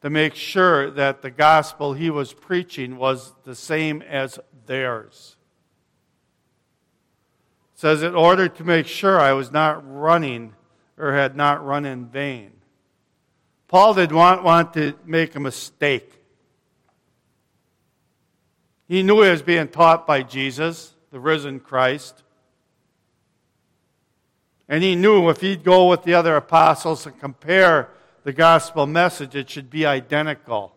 to 0.00 0.08
make 0.08 0.34
sure 0.34 0.90
that 0.92 1.20
the 1.20 1.30
gospel 1.30 1.92
he 1.92 2.08
was 2.08 2.32
preaching 2.32 2.96
was 2.96 3.34
the 3.44 3.54
same 3.54 4.00
as 4.00 4.38
theirs. 4.64 5.36
It 7.74 7.80
says, 7.80 8.02
in 8.02 8.14
order 8.14 8.48
to 8.48 8.64
make 8.64 8.86
sure 8.86 9.20
I 9.20 9.34
was 9.34 9.52
not 9.52 9.82
running 9.86 10.54
or 10.96 11.12
had 11.12 11.36
not 11.36 11.62
run 11.62 11.84
in 11.84 12.06
vain. 12.06 12.52
Paul 13.68 13.92
did 13.92 14.10
not 14.10 14.42
want 14.42 14.72
to 14.72 14.94
make 15.04 15.34
a 15.34 15.40
mistake. 15.40 16.14
He 18.88 19.02
knew 19.02 19.20
he 19.20 19.28
was 19.28 19.42
being 19.42 19.68
taught 19.68 20.06
by 20.06 20.22
Jesus, 20.22 20.94
the 21.16 21.20
risen 21.20 21.58
Christ. 21.58 22.24
And 24.68 24.82
he 24.82 24.94
knew 24.94 25.30
if 25.30 25.40
he'd 25.40 25.64
go 25.64 25.88
with 25.88 26.02
the 26.02 26.12
other 26.12 26.36
apostles 26.36 27.06
and 27.06 27.18
compare 27.18 27.88
the 28.24 28.34
gospel 28.34 28.86
message, 28.86 29.34
it 29.34 29.48
should 29.48 29.70
be 29.70 29.86
identical. 29.86 30.74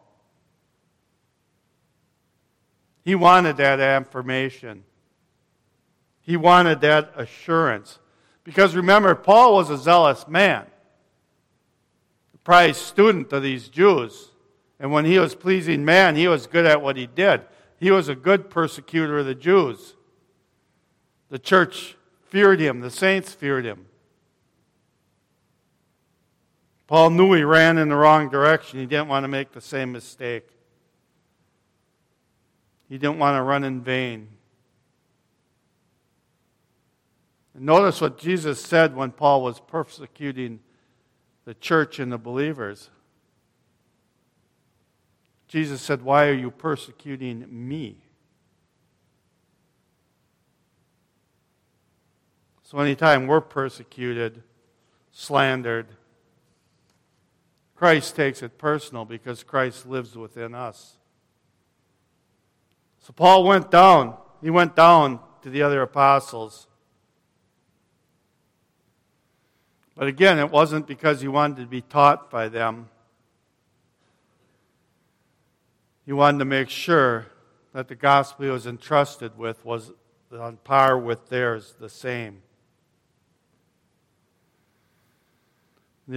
He 3.03 3.15
wanted 3.15 3.57
that 3.57 3.81
affirmation. 3.81 4.85
He 6.21 6.37
wanted 6.37 6.79
that 6.79 7.11
assurance. 7.17 7.99
Because 8.45 8.77
remember, 8.77 9.15
Paul 9.15 9.55
was 9.55 9.69
a 9.69 9.77
zealous 9.77 10.25
man, 10.25 10.67
a 12.33 12.37
prized 12.45 12.79
student 12.79 13.33
of 13.33 13.43
these 13.43 13.67
Jews. 13.67 14.29
And 14.79 14.93
when 14.93 15.03
he 15.03 15.19
was 15.19 15.35
pleasing 15.35 15.83
man, 15.83 16.15
he 16.15 16.29
was 16.29 16.47
good 16.47 16.65
at 16.65 16.81
what 16.81 16.95
he 16.95 17.07
did. 17.07 17.41
He 17.77 17.91
was 17.91 18.07
a 18.07 18.15
good 18.15 18.49
persecutor 18.49 19.17
of 19.19 19.25
the 19.25 19.35
Jews. 19.35 19.95
The 21.29 21.39
church 21.39 21.95
feared 22.27 22.59
him, 22.59 22.79
the 22.79 22.91
saints 22.91 23.33
feared 23.33 23.65
him. 23.65 23.85
Paul 26.87 27.11
knew 27.11 27.33
he 27.33 27.43
ran 27.43 27.77
in 27.77 27.89
the 27.89 27.95
wrong 27.95 28.29
direction. 28.29 28.79
He 28.79 28.87
didn't 28.87 29.09
want 29.09 29.23
to 29.23 29.27
make 29.27 29.51
the 29.51 29.61
same 29.61 29.91
mistake. 29.91 30.47
He 32.89 32.97
didn't 32.97 33.19
want 33.19 33.37
to 33.37 33.43
run 33.43 33.63
in 33.63 33.81
vain. 33.81 34.27
And 37.53 37.65
notice 37.65 38.01
what 38.01 38.17
Jesus 38.17 38.59
said 38.59 38.95
when 38.95 39.11
Paul 39.11 39.43
was 39.43 39.59
persecuting 39.59 40.61
the 41.45 41.53
church 41.53 41.99
and 41.99 42.11
the 42.11 42.17
believers. 42.17 42.89
Jesus 45.47 45.81
said, 45.81 46.01
Why 46.01 46.27
are 46.27 46.33
you 46.33 46.49
persecuting 46.49 47.45
me? 47.49 47.97
So, 52.69 52.77
anytime 52.77 53.25
we're 53.25 53.41
persecuted, 53.41 54.43
slandered, 55.11 55.87
Christ 57.73 58.15
takes 58.15 58.43
it 58.43 58.59
personal 58.59 59.05
because 59.05 59.41
Christ 59.41 59.87
lives 59.87 60.15
within 60.15 60.53
us. 60.53 60.97
So 62.99 63.11
Paul 63.11 63.43
went 63.43 63.71
down. 63.71 64.15
He 64.39 64.51
went 64.51 64.75
down 64.75 65.19
to 65.41 65.49
the 65.49 65.63
other 65.63 65.81
apostles. 65.81 66.67
But 69.95 70.07
again, 70.07 70.37
it 70.37 70.51
wasn't 70.51 70.85
because 70.85 71.21
he 71.21 71.27
wanted 71.27 71.63
to 71.63 71.65
be 71.65 71.81
taught 71.81 72.29
by 72.29 72.49
them. 72.49 72.89
He 76.05 76.13
wanted 76.13 76.37
to 76.37 76.45
make 76.45 76.69
sure 76.69 77.25
that 77.73 77.87
the 77.87 77.95
gospel 77.95 78.45
he 78.45 78.51
was 78.51 78.67
entrusted 78.67 79.39
with 79.39 79.65
was 79.65 79.91
on 80.31 80.57
par 80.57 80.99
with 80.99 81.29
theirs, 81.29 81.73
the 81.79 81.89
same. 81.89 82.43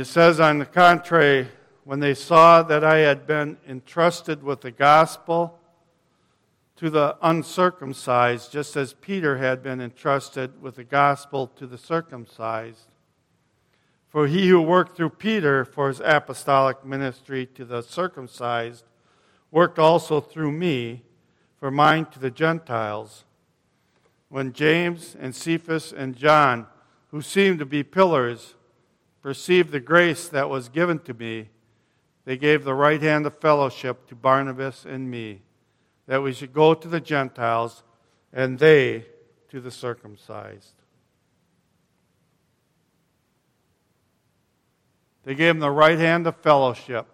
It 0.01 0.07
says, 0.07 0.41
on 0.41 0.59
the 0.59 0.65
contrary, 0.65 1.49
when 1.85 2.01
they 2.01 2.15
saw 2.15 2.63
that 2.63 2.83
I 2.83 2.99
had 2.99 3.27
been 3.27 3.59
entrusted 3.69 4.43
with 4.43 4.63
the 4.63 4.71
gospel 4.71 5.59
to 6.77 6.89
the 6.89 7.17
uncircumcised, 7.21 8.51
just 8.51 8.75
as 8.75 8.95
Peter 8.95 9.39
had 9.39 9.63
been 9.63 9.81
entrusted 9.81 10.63
with 10.63 10.77
the 10.77 10.85
gospel 10.85 11.47
to 11.47 11.67
the 11.67 11.77
circumcised, 11.77 12.89
for 14.09 14.27
he 14.27 14.49
who 14.49 14.63
worked 14.63 14.97
through 14.97 15.11
Peter 15.11 15.65
for 15.65 15.89
his 15.89 16.01
apostolic 16.01 16.85
ministry 16.85 17.47
to 17.47 17.65
the 17.65 17.83
circumcised 17.83 18.85
worked 19.51 19.79
also 19.79 20.21
through 20.21 20.53
me 20.53 21.03
for 21.59 21.71
mine 21.71 22.07
to 22.07 22.19
the 22.19 22.31
Gentiles. 22.31 23.25
When 24.29 24.53
James 24.53 25.15
and 25.21 25.37
Cephas 25.37 25.93
and 25.93 26.17
John, 26.17 26.67
who 27.11 27.21
seemed 27.21 27.59
to 27.59 27.67
be 27.67 27.83
pillars, 27.83 28.55
perceived 29.23 29.71
the 29.71 29.81
grace 29.81 30.29
that 30.29 30.51
was 30.51 30.69
given 30.69 30.99
to 31.01 31.15
me, 31.15 31.49
they 32.25 32.37
gave 32.37 32.65
the 32.65 32.75
right 32.75 33.01
hand 33.01 33.27
of 33.27 33.39
fellowship 33.39 34.07
to 34.09 34.15
Barnabas 34.15 34.85
and 34.85 35.11
me, 35.11 35.43
that 36.07 36.23
we 36.23 36.33
should 36.33 36.53
go 36.53 36.75
to 36.75 36.89
the 36.89 37.01
Gentiles 37.01 37.83
and 38.33 38.59
they 38.59 39.07
to 39.49 39.61
the 39.61 39.71
circumcised. 39.71 40.75
They 45.25 45.35
gave 45.35 45.51
him 45.51 45.61
the 45.61 45.71
right 45.71 45.99
hand 45.99 46.27
of 46.27 46.37
fellowship. 46.37 47.07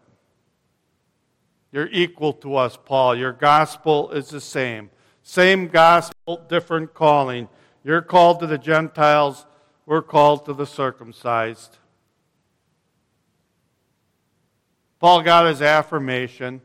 You're 1.73 1.89
equal 1.93 2.33
to 2.35 2.57
us, 2.57 2.79
Paul. 2.83 3.15
Your 3.15 3.33
gospel 3.33 4.11
is 4.13 4.29
the 4.29 4.41
same. 4.41 4.91
Same 5.23 5.69
gospel, 5.69 6.39
different 6.49 6.95
calling. 6.95 7.49
You're 7.85 8.01
called 8.01 8.41
to 8.41 8.47
the 8.47 8.57
Gentiles, 8.57 9.47
we're 9.85 10.03
called 10.03 10.47
to 10.47 10.55
the 10.55 10.67
circumcised. 10.67 11.79
Paul 14.99 15.23
got 15.23 15.47
his 15.47 15.63
affirmation. 15.63 16.61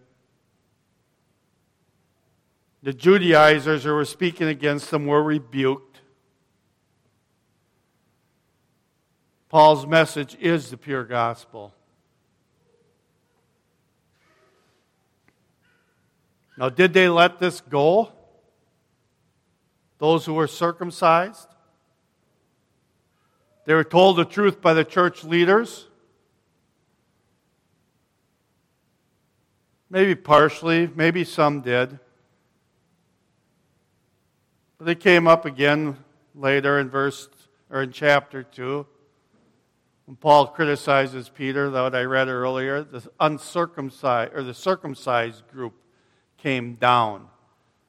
The 2.81 2.93
Judaizers 2.93 3.83
who 3.83 3.93
were 3.93 4.05
speaking 4.05 4.47
against 4.47 4.91
him 4.91 5.05
were 5.05 5.21
rebuked. 5.21 6.01
Paul's 9.49 9.85
message 9.85 10.35
is 10.39 10.71
the 10.71 10.77
pure 10.77 11.03
gospel. 11.03 11.73
Now, 16.57 16.69
did 16.69 16.93
they 16.93 17.07
let 17.07 17.39
this 17.39 17.61
go? 17.61 18.11
Those 19.99 20.25
who 20.25 20.33
were 20.33 20.47
circumcised? 20.47 21.47
They 23.65 23.73
were 23.73 23.83
told 23.83 24.17
the 24.17 24.25
truth 24.25 24.59
by 24.59 24.73
the 24.73 24.83
church 24.83 25.23
leaders. 25.23 25.87
Maybe 29.93 30.15
partially, 30.15 30.89
maybe 30.95 31.23
some 31.23 31.61
did. 31.61 31.99
But 34.79 34.85
they 34.85 34.95
came 34.95 35.27
up 35.27 35.45
again 35.45 35.97
later 36.33 36.79
in 36.79 36.89
verse 36.89 37.29
or 37.69 37.83
in 37.83 37.91
chapter 37.91 38.41
2. 38.41 38.87
When 40.05 40.15
Paul 40.15 40.47
criticizes 40.47 41.29
Peter, 41.29 41.69
that 41.69 41.93
I 41.93 42.05
read 42.05 42.27
earlier, 42.27 42.81
the 42.81 43.07
uncircumcised 43.19 44.33
or 44.33 44.41
the 44.41 44.55
circumcised 44.55 45.47
group 45.47 45.75
came 46.39 46.73
down. 46.73 47.27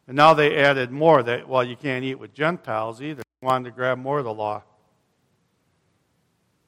And 0.06 0.14
now 0.14 0.34
they 0.34 0.58
added 0.58 0.90
more 0.90 1.22
that, 1.22 1.48
well, 1.48 1.64
you 1.64 1.74
can't 1.74 2.04
eat 2.04 2.16
with 2.16 2.34
Gentiles 2.34 3.00
either. 3.00 3.22
They 3.40 3.46
wanted 3.46 3.70
to 3.70 3.74
grab 3.74 3.96
more 3.96 4.18
of 4.18 4.26
the 4.26 4.34
law. 4.34 4.62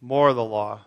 More 0.00 0.30
of 0.30 0.36
the 0.36 0.44
law. 0.44 0.80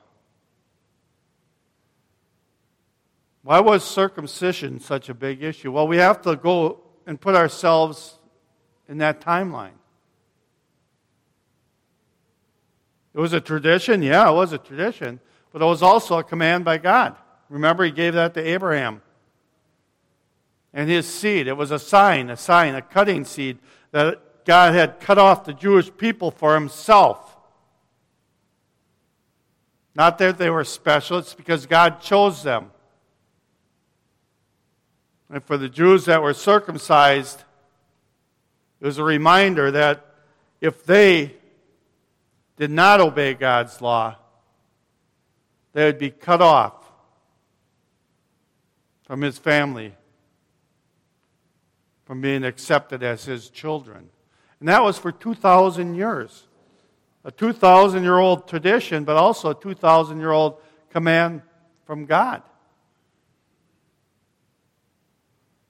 Why 3.50 3.62
was 3.62 3.84
circumcision 3.84 4.80
such 4.80 5.10
a 5.10 5.16
big 5.16 5.42
issue? 5.42 5.72
Well, 5.72 5.88
we 5.88 5.98
have 5.98 6.22
to 6.22 6.36
go 6.36 6.82
and 7.08 7.20
put 7.20 7.34
ourselves 7.34 8.20
in 8.88 9.00
that 9.00 9.22
timeline. 9.22 9.80
It 13.16 13.20
was 13.20 13.34
a 13.34 13.42
tradition, 13.42 14.04
yeah, 14.04 14.30
it 14.30 14.34
was 14.34 14.54
a 14.54 14.60
tradition, 14.60 15.20
but 15.52 15.64
it 15.64 15.66
was 15.66 15.82
also 15.82 16.20
a 16.20 16.24
command 16.24 16.64
by 16.64 16.78
God. 16.78 17.16
Remember, 17.50 17.84
He 17.84 17.90
gave 17.90 18.14
that 18.14 18.36
to 18.36 18.40
Abraham 18.40 19.02
and 20.72 20.88
his 20.88 21.08
seed. 21.08 21.48
It 21.48 21.58
was 21.58 21.72
a 21.72 21.80
sign, 21.80 22.30
a 22.30 22.38
sign, 22.38 22.76
a 22.76 22.84
cutting 22.84 23.26
seed 23.26 23.58
that 23.90 24.46
God 24.46 24.76
had 24.76 25.00
cut 25.00 25.18
off 25.18 25.46
the 25.46 25.56
Jewish 25.56 25.90
people 25.98 26.30
for 26.30 26.54
Himself. 26.54 27.36
Not 29.96 30.20
that 30.20 30.38
they 30.38 30.52
were 30.52 30.64
special, 30.64 31.18
it's 31.18 31.34
because 31.34 31.66
God 31.66 32.00
chose 32.00 32.44
them. 32.44 32.70
And 35.30 35.44
for 35.44 35.58
the 35.58 35.70
Jews 35.70 36.06
that 36.06 36.22
were 36.22 36.34
circumcised, 36.34 37.44
it 38.80 38.86
was 38.86 38.98
a 38.98 39.04
reminder 39.04 39.72
that 39.72 40.06
if 40.62 40.86
they 40.86 41.36
did 42.58 42.72
not 42.72 43.00
obey 43.00 43.34
God's 43.34 43.82
law, 43.82 44.16
they 45.74 45.86
would 45.86 46.00
be 46.00 46.10
cut 46.10 46.42
off 46.42 46.74
from 49.04 49.22
his 49.22 49.38
family, 49.38 49.96
from 52.06 52.22
being 52.22 52.44
accepted 52.44 53.04
as 53.04 53.26
his 53.26 53.50
children. 53.50 54.10
And 54.60 54.68
that 54.68 54.84
was 54.84 54.98
for 54.98 55.12
2,000 55.12 55.96
years. 55.96 56.48
A 57.24 57.32
2,000 57.32 58.04
year 58.04 58.18
old 58.18 58.48
tradition, 58.48 59.04
but 59.04 59.16
also 59.16 59.52
a 59.52 59.56
2,000 59.56 60.20
year 60.20 60.32
old 60.32 60.58
command 60.90 61.42
from 61.86 62.06
God. 62.06 62.42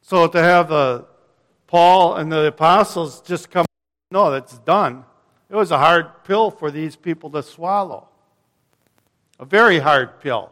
So 0.09 0.25
to 0.25 0.41
have 0.41 0.69
the 0.69 1.05
Paul 1.67 2.15
and 2.15 2.31
the 2.31 2.47
apostles 2.47 3.21
just 3.21 3.51
come, 3.51 3.67
no, 4.09 4.31
that's 4.31 4.57
done. 4.57 5.05
It 5.51 5.55
was 5.55 5.69
a 5.69 5.77
hard 5.77 6.23
pill 6.23 6.49
for 6.49 6.71
these 6.71 6.95
people 6.95 7.29
to 7.29 7.43
swallow. 7.43 8.07
A 9.39 9.45
very 9.45 9.77
hard 9.77 10.19
pill. 10.19 10.51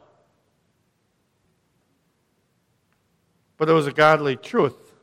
But 3.57 3.67
it 3.67 3.71
was 3.71 3.87
a 3.87 3.91
godly 3.91 4.35
truth. 4.35 4.93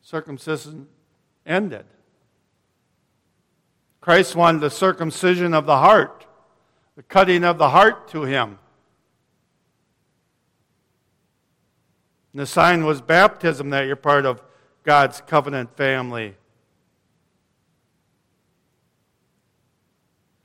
Circumcision 0.00 0.86
ended. 1.44 1.86
Christ 4.00 4.36
wanted 4.36 4.60
the 4.60 4.70
circumcision 4.70 5.54
of 5.54 5.66
the 5.66 5.78
heart, 5.78 6.24
the 6.94 7.02
cutting 7.02 7.42
of 7.42 7.58
the 7.58 7.70
heart 7.70 8.06
to 8.10 8.22
him. 8.22 8.60
And 12.32 12.40
the 12.40 12.46
sign 12.46 12.84
was 12.84 13.00
baptism 13.00 13.70
that 13.70 13.86
you're 13.86 13.96
part 13.96 14.24
of 14.24 14.42
God's 14.84 15.20
covenant 15.20 15.76
family. 15.76 16.36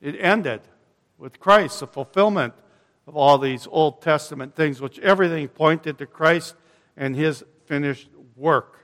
It 0.01 0.15
ended 0.19 0.61
with 1.17 1.39
Christ, 1.39 1.79
the 1.79 1.87
fulfillment 1.87 2.53
of 3.07 3.15
all 3.15 3.37
these 3.37 3.67
Old 3.71 4.01
Testament 4.01 4.55
things, 4.55 4.81
which 4.81 4.99
everything 4.99 5.47
pointed 5.47 5.97
to 5.97 6.05
Christ 6.05 6.55
and 6.95 7.15
his 7.15 7.43
finished 7.65 8.09
work, 8.35 8.79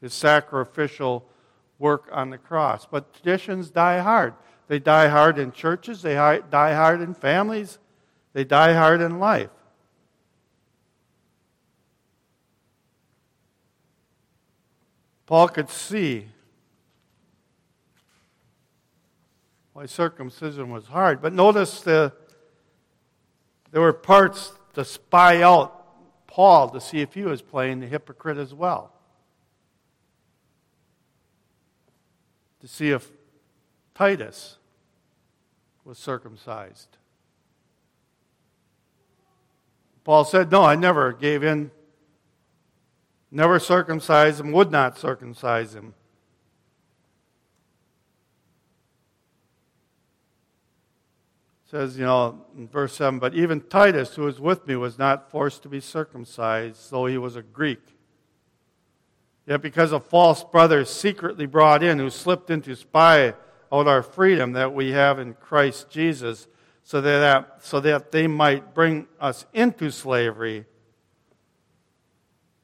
his 0.00 0.12
sacrificial 0.12 1.26
work 1.78 2.08
on 2.12 2.30
the 2.30 2.38
cross. 2.38 2.86
But 2.86 3.14
traditions 3.14 3.70
die 3.70 3.98
hard. 3.98 4.34
They 4.68 4.78
die 4.78 5.08
hard 5.08 5.38
in 5.38 5.52
churches, 5.52 6.02
they 6.02 6.14
die 6.14 6.74
hard 6.74 7.00
in 7.00 7.14
families, 7.14 7.78
they 8.34 8.44
die 8.44 8.74
hard 8.74 9.00
in 9.00 9.18
life. 9.18 9.50
Paul 15.28 15.48
could 15.48 15.68
see 15.68 16.26
why 19.74 19.84
circumcision 19.84 20.70
was 20.70 20.86
hard. 20.86 21.20
But 21.20 21.34
notice 21.34 21.82
the, 21.82 22.14
there 23.70 23.82
were 23.82 23.92
parts 23.92 24.52
to 24.72 24.86
spy 24.86 25.42
out 25.42 26.26
Paul 26.26 26.70
to 26.70 26.80
see 26.80 27.02
if 27.02 27.12
he 27.12 27.24
was 27.24 27.42
playing 27.42 27.80
the 27.80 27.86
hypocrite 27.86 28.38
as 28.38 28.54
well. 28.54 28.94
To 32.62 32.66
see 32.66 32.88
if 32.88 33.06
Titus 33.94 34.56
was 35.84 35.98
circumcised. 35.98 36.96
Paul 40.04 40.24
said, 40.24 40.50
No, 40.50 40.62
I 40.62 40.74
never 40.74 41.12
gave 41.12 41.44
in, 41.44 41.70
never 43.30 43.58
circumcised 43.58 44.40
him, 44.40 44.52
would 44.52 44.70
not 44.70 44.98
circumcise 44.98 45.74
him. 45.74 45.94
says, 51.70 51.98
you 51.98 52.04
know, 52.04 52.46
in 52.56 52.66
verse 52.66 52.94
7, 52.96 53.18
but 53.18 53.34
even 53.34 53.60
Titus, 53.60 54.14
who 54.14 54.22
was 54.22 54.40
with 54.40 54.66
me, 54.66 54.74
was 54.74 54.98
not 54.98 55.30
forced 55.30 55.62
to 55.62 55.68
be 55.68 55.80
circumcised, 55.80 56.90
though 56.90 57.04
he 57.04 57.18
was 57.18 57.36
a 57.36 57.42
Greek. 57.42 57.94
Yet 59.46 59.60
because 59.60 59.92
of 59.92 60.06
false 60.06 60.42
brothers 60.42 60.88
secretly 60.88 61.44
brought 61.44 61.82
in, 61.82 61.98
who 61.98 62.08
slipped 62.08 62.48
in 62.48 62.62
to 62.62 62.74
spy 62.74 63.34
out 63.70 63.86
our 63.86 64.02
freedom 64.02 64.52
that 64.52 64.72
we 64.72 64.92
have 64.92 65.18
in 65.18 65.34
Christ 65.34 65.90
Jesus, 65.90 66.48
so 66.84 67.02
that, 67.02 67.58
so 67.60 67.80
that 67.80 68.12
they 68.12 68.26
might 68.26 68.74
bring 68.74 69.06
us 69.20 69.44
into 69.52 69.90
slavery, 69.90 70.64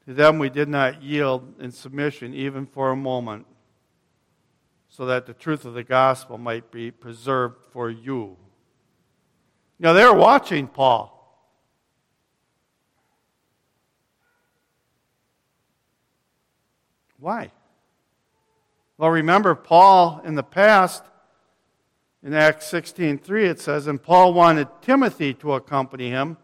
to 0.05 0.13
them 0.13 0.39
we 0.39 0.49
did 0.49 0.69
not 0.69 1.01
yield 1.01 1.59
in 1.59 1.71
submission 1.71 2.33
even 2.33 2.65
for 2.65 2.91
a 2.91 2.95
moment, 2.95 3.45
so 4.87 5.05
that 5.05 5.25
the 5.25 5.33
truth 5.33 5.65
of 5.65 5.73
the 5.73 5.83
gospel 5.83 6.37
might 6.37 6.71
be 6.71 6.91
preserved 6.91 7.57
for 7.71 7.89
you. 7.89 8.37
Now 9.79 9.93
they're 9.93 10.13
watching 10.13 10.67
Paul. 10.67 11.11
Why? 17.19 17.51
Well, 18.97 19.09
remember 19.09 19.55
Paul 19.55 20.21
in 20.23 20.35
the 20.35 20.43
past 20.43 21.03
in 22.23 22.33
Acts 22.33 22.67
16:3 22.67 23.45
it 23.45 23.59
says 23.59 23.87
and 23.87 24.01
Paul 24.01 24.33
wanted 24.33 24.67
Timothy 24.81 25.33
to 25.35 25.53
accompany 25.53 26.09
him 26.09 26.37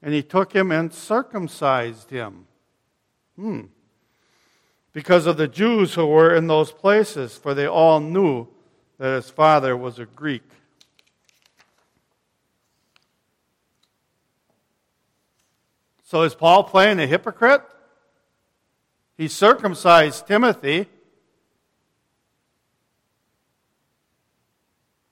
and 0.00 0.12
he 0.12 0.22
took 0.22 0.52
him 0.52 0.72
and 0.72 0.92
circumcised 0.92 2.10
him. 2.10 2.46
Hmm. 3.36 3.62
Because 4.92 5.26
of 5.26 5.36
the 5.36 5.48
Jews 5.48 5.94
who 5.94 6.06
were 6.06 6.34
in 6.34 6.46
those 6.46 6.70
places 6.70 7.36
for 7.36 7.54
they 7.54 7.66
all 7.66 8.00
knew 8.00 8.48
that 8.98 9.14
his 9.14 9.30
father 9.30 9.76
was 9.76 9.98
a 9.98 10.06
Greek. 10.06 10.42
So 16.04 16.22
is 16.22 16.34
Paul 16.34 16.64
playing 16.64 17.00
a 17.00 17.06
hypocrite? 17.06 17.62
He 19.16 19.28
circumcised 19.28 20.26
Timothy, 20.26 20.86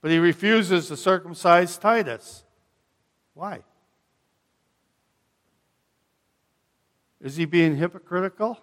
but 0.02 0.10
he 0.10 0.18
refuses 0.18 0.88
to 0.88 0.96
circumcise 0.96 1.78
Titus. 1.78 2.44
Why? 3.32 3.60
Is 7.20 7.36
he 7.36 7.44
being 7.44 7.76
hypocritical? 7.76 8.58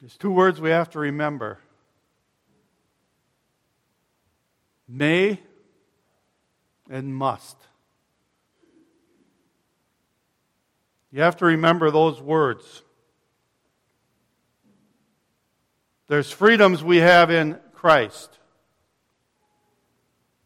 There's 0.00 0.16
two 0.16 0.32
words 0.32 0.60
we 0.60 0.70
have 0.70 0.90
to 0.90 0.98
remember 0.98 1.60
may, 4.92 5.40
and 6.90 7.14
must. 7.14 7.56
You 11.10 11.22
have 11.22 11.36
to 11.38 11.46
remember 11.46 11.90
those 11.90 12.20
words. 12.20 12.82
There's 16.08 16.30
freedoms 16.30 16.84
we 16.84 16.98
have 16.98 17.30
in 17.30 17.58
Christ. 17.72 18.38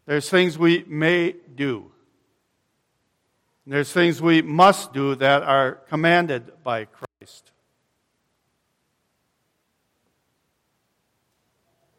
There's 0.06 0.30
things 0.30 0.56
we 0.56 0.84
may 0.86 1.34
do. 1.54 1.90
There's 3.66 3.92
things 3.92 4.22
we 4.22 4.42
must 4.42 4.92
do 4.92 5.16
that 5.16 5.42
are 5.42 5.72
commanded 5.88 6.52
by 6.62 6.84
Christ. 6.84 7.50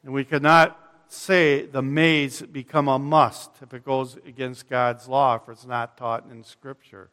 And 0.03 0.13
we 0.13 0.23
cannot 0.23 0.79
say 1.09 1.65
the 1.65 1.81
mays 1.81 2.41
become 2.41 2.87
a 2.87 2.97
must 2.97 3.51
if 3.61 3.73
it 3.73 3.83
goes 3.83 4.15
against 4.25 4.69
God's 4.69 5.09
law, 5.09 5.35
if 5.35 5.49
it's 5.49 5.65
not 5.65 5.97
taught 5.97 6.25
in 6.31 6.45
Scripture. 6.45 7.09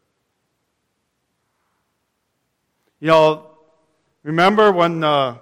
You 3.01 3.09
know, 3.09 3.51
remember 4.23 4.71
when 4.71 5.03
uh, 5.03 5.39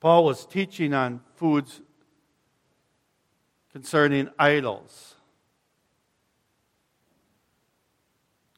Paul 0.00 0.24
was 0.24 0.44
teaching 0.44 0.92
on 0.92 1.20
foods 1.36 1.80
concerning 3.76 4.30
idols? 4.38 5.16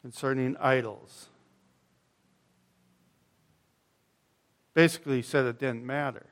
Concerning 0.01 0.57
idols. 0.59 1.27
Basically, 4.75 5.17
he 5.17 5.23
said 5.23 5.45
it 5.47 5.59
didn't 5.59 5.85
matter. 5.85 6.25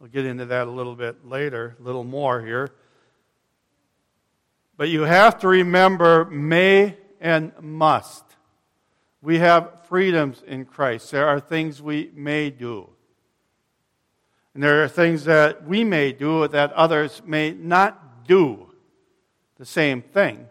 We'll 0.00 0.08
get 0.08 0.24
into 0.24 0.46
that 0.46 0.66
a 0.66 0.70
little 0.70 0.96
bit 0.96 1.26
later, 1.26 1.76
a 1.78 1.82
little 1.82 2.04
more 2.04 2.40
here. 2.40 2.70
But 4.78 4.88
you 4.88 5.02
have 5.02 5.40
to 5.40 5.48
remember 5.48 6.24
may 6.24 6.96
and 7.20 7.52
must. 7.60 8.24
We 9.20 9.40
have 9.40 9.84
freedoms 9.90 10.42
in 10.46 10.64
Christ. 10.64 11.10
There 11.10 11.28
are 11.28 11.38
things 11.38 11.82
we 11.82 12.10
may 12.14 12.48
do. 12.48 12.91
And 14.54 14.62
there 14.62 14.84
are 14.84 14.88
things 14.88 15.24
that 15.24 15.66
we 15.66 15.82
may 15.82 16.12
do 16.12 16.46
that 16.48 16.72
others 16.72 17.22
may 17.24 17.52
not 17.52 18.26
do 18.26 18.66
the 19.56 19.64
same 19.64 20.02
thing. 20.02 20.46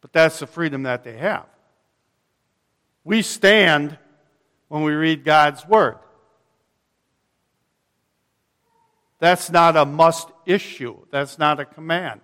But 0.00 0.12
that's 0.12 0.38
the 0.38 0.46
freedom 0.46 0.84
that 0.84 1.04
they 1.04 1.16
have. 1.18 1.46
We 3.04 3.22
stand 3.22 3.98
when 4.68 4.82
we 4.82 4.92
read 4.92 5.24
God's 5.24 5.66
Word. 5.66 5.98
That's 9.18 9.50
not 9.50 9.76
a 9.76 9.84
must 9.84 10.28
issue, 10.46 10.96
that's 11.10 11.38
not 11.38 11.60
a 11.60 11.64
command. 11.64 12.20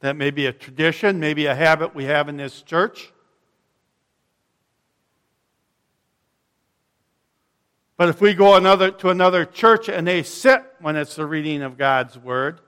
That 0.00 0.16
may 0.16 0.30
be 0.30 0.46
a 0.46 0.52
tradition, 0.52 1.20
maybe 1.20 1.46
a 1.46 1.54
habit 1.54 1.94
we 1.94 2.04
have 2.04 2.28
in 2.28 2.36
this 2.36 2.62
church. 2.62 3.12
But 8.02 8.08
if 8.08 8.20
we 8.20 8.34
go 8.34 8.56
another, 8.56 8.90
to 8.90 9.10
another 9.10 9.44
church 9.44 9.88
and 9.88 10.04
they 10.04 10.24
sit 10.24 10.60
when 10.80 10.96
it's 10.96 11.14
the 11.14 11.24
reading 11.24 11.62
of 11.62 11.78
God's 11.78 12.18
Word, 12.18 12.58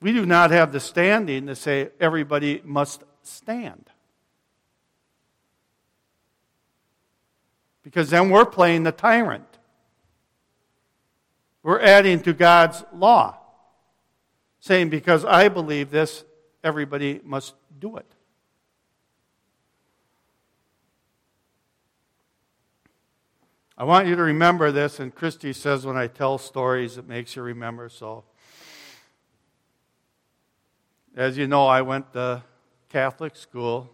we 0.00 0.10
do 0.10 0.26
not 0.26 0.50
have 0.50 0.72
the 0.72 0.80
standing 0.80 1.46
to 1.46 1.54
say 1.54 1.90
everybody 2.00 2.60
must 2.64 3.04
stand. 3.22 3.90
because 7.84 8.10
then 8.10 8.28
we're 8.28 8.44
playing 8.44 8.82
the 8.82 8.90
tyrant. 8.90 9.46
We're 11.62 11.80
adding 11.80 12.20
to 12.22 12.32
God's 12.32 12.82
law, 12.92 13.38
saying, 14.58 14.88
because 14.88 15.24
I 15.24 15.48
believe 15.48 15.92
this, 15.92 16.24
everybody 16.64 17.20
must 17.22 17.54
do 17.78 17.98
it. 17.98 18.13
I 23.76 23.84
want 23.84 24.06
you 24.06 24.14
to 24.16 24.22
remember 24.22 24.70
this, 24.70 25.00
and 25.00 25.14
Christy 25.14 25.52
says 25.52 25.84
when 25.84 25.96
I 25.96 26.06
tell 26.06 26.38
stories, 26.38 26.96
it 26.96 27.08
makes 27.08 27.34
you 27.34 27.42
remember. 27.42 27.88
So, 27.88 28.24
as 31.16 31.36
you 31.36 31.46
know, 31.46 31.66
I 31.66 31.82
went 31.82 32.12
to 32.12 32.42
Catholic 32.88 33.34
school 33.34 33.90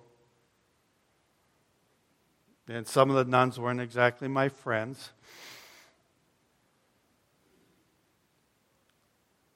and 2.70 2.86
some 2.86 3.10
of 3.10 3.16
the 3.16 3.28
nuns 3.28 3.58
weren't 3.58 3.80
exactly 3.80 4.28
my 4.28 4.48
friends. 4.48 5.10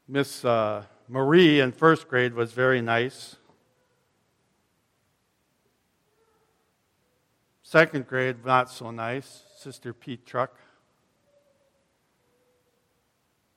Miss 0.09 0.45
uh, 0.45 0.85
Marie 1.09 1.61
in 1.61 1.71
first 1.71 2.09
grade 2.09 2.35
was 2.35 2.53
very 2.53 2.83
nice. 2.83 3.37
Second 7.75 8.07
grade, 8.07 8.45
not 8.45 8.71
so 8.71 8.93
nice. 8.93 9.43
Sister 9.57 9.93
Petruck. 9.93 10.51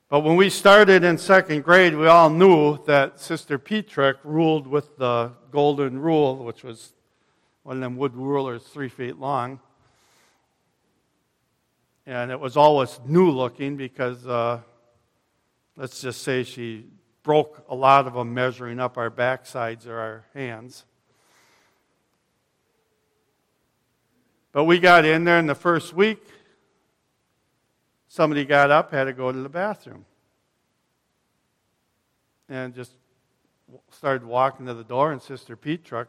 But 0.10 0.22
when 0.22 0.36
we 0.38 0.50
started 0.50 1.04
in 1.04 1.20
second 1.20 1.64
grade, 1.64 1.96
we 1.96 2.08
all 2.08 2.32
knew 2.32 2.84
that 2.88 3.20
Sister 3.20 3.60
Petruck 3.60 4.16
ruled 4.24 4.66
with 4.66 4.98
the 4.98 5.34
golden 5.52 6.00
rule, 6.00 6.44
which 6.44 6.64
was 6.64 6.94
one 7.62 7.76
of 7.76 7.82
them 7.84 7.96
wood 7.96 8.16
rulers 8.16 8.64
three 8.64 8.90
feet 8.90 9.20
long. 9.20 9.60
And 12.08 12.32
it 12.32 12.40
was 12.40 12.58
always 12.58 13.00
new 13.06 13.30
looking 13.30 13.78
because, 13.78 14.26
uh, 14.26 14.62
let's 15.76 16.02
just 16.02 16.24
say, 16.24 16.42
she 16.42 16.88
broke 17.22 17.64
a 17.70 17.76
lot 17.76 18.08
of 18.08 18.16
them 18.16 18.34
measuring 18.34 18.80
up 18.80 18.98
our 18.98 19.12
backsides 19.12 19.86
or 19.86 20.00
our 20.00 20.26
hands. 20.34 20.86
But 24.58 24.64
we 24.64 24.80
got 24.80 25.06
in 25.06 25.24
there 25.24 25.38
in 25.38 25.46
the 25.46 25.54
first 25.54 25.94
week. 25.94 26.18
Somebody 28.08 28.44
got 28.44 28.72
up, 28.72 28.90
had 28.90 29.04
to 29.04 29.14
go 29.14 29.32
to 29.32 29.38
the 29.38 29.50
bathroom. 29.50 30.04
And 32.50 32.74
just 32.74 32.94
started 33.92 34.26
walking 34.26 34.66
to 34.66 34.74
the 34.74 34.84
door, 34.84 35.12
and 35.12 35.22
Sister 35.22 35.56
Petra 35.56 36.08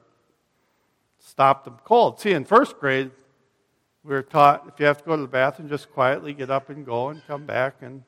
stopped 1.19 1.67
them 1.67 1.77
cold. 1.85 2.21
See, 2.21 2.31
in 2.31 2.47
first 2.47 2.79
grade, 2.79 3.11
we 4.03 4.15
were 4.15 4.23
taught 4.23 4.65
if 4.67 4.81
you 4.81 4.87
have 4.87 4.97
to 4.97 5.05
go 5.05 5.15
to 5.15 5.21
the 5.21 5.29
bathroom, 5.29 5.69
just 5.69 5.93
quietly 5.93 6.33
get 6.33 6.49
up 6.49 6.71
and 6.71 6.87
go 6.87 7.11
and 7.11 7.21
come 7.27 7.45
back. 7.45 7.83
And 7.83 8.03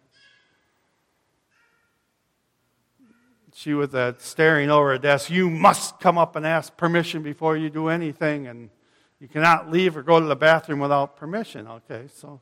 she 3.53 3.75
was 3.75 3.95
uh, 3.95 4.15
staring 4.17 4.71
over 4.71 4.95
a 4.95 4.99
desk. 4.99 5.29
You 5.29 5.51
must 5.51 6.01
come 6.01 6.17
up 6.17 6.35
and 6.35 6.47
ask 6.47 6.79
permission 6.79 7.23
before 7.23 7.59
you 7.59 7.69
do 7.69 7.89
anything, 7.89 8.47
and 8.47 8.71
you 9.21 9.29
cannot 9.29 9.71
leave 9.71 9.97
or 9.97 10.03
go 10.03 10.19
to 10.19 10.27
the 10.27 10.35
bathroom 10.35 10.81
without 10.81 11.17
permission. 11.17 11.69
Okay, 11.69 12.07
so 12.13 12.41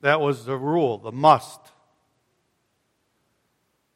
that 0.00 0.20
was 0.20 0.46
the 0.46 0.56
rule, 0.56 0.96
the 0.98 1.12
must. 1.12 1.60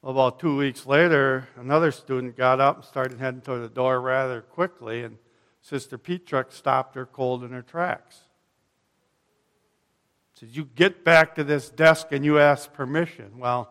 About 0.04 0.38
two 0.38 0.56
weeks 0.56 0.86
later, 0.86 1.48
another 1.56 1.90
student 1.90 2.36
got 2.36 2.60
up 2.60 2.76
and 2.76 2.84
started 2.84 3.18
heading 3.18 3.40
toward 3.40 3.62
the 3.62 3.68
door 3.68 4.00
rather 4.00 4.42
quickly, 4.42 5.02
and 5.02 5.18
Sister 5.60 5.98
Petruck 5.98 6.52
stopped 6.52 6.94
her 6.94 7.04
cold 7.04 7.42
in 7.42 7.50
her 7.50 7.62
tracks. 7.62 8.20
Said, 10.34 10.50
You 10.50 10.66
get 10.66 11.02
back 11.02 11.34
to 11.34 11.44
this 11.44 11.68
desk 11.68 12.08
and 12.12 12.24
you 12.24 12.38
ask 12.38 12.72
permission. 12.72 13.38
Well, 13.38 13.70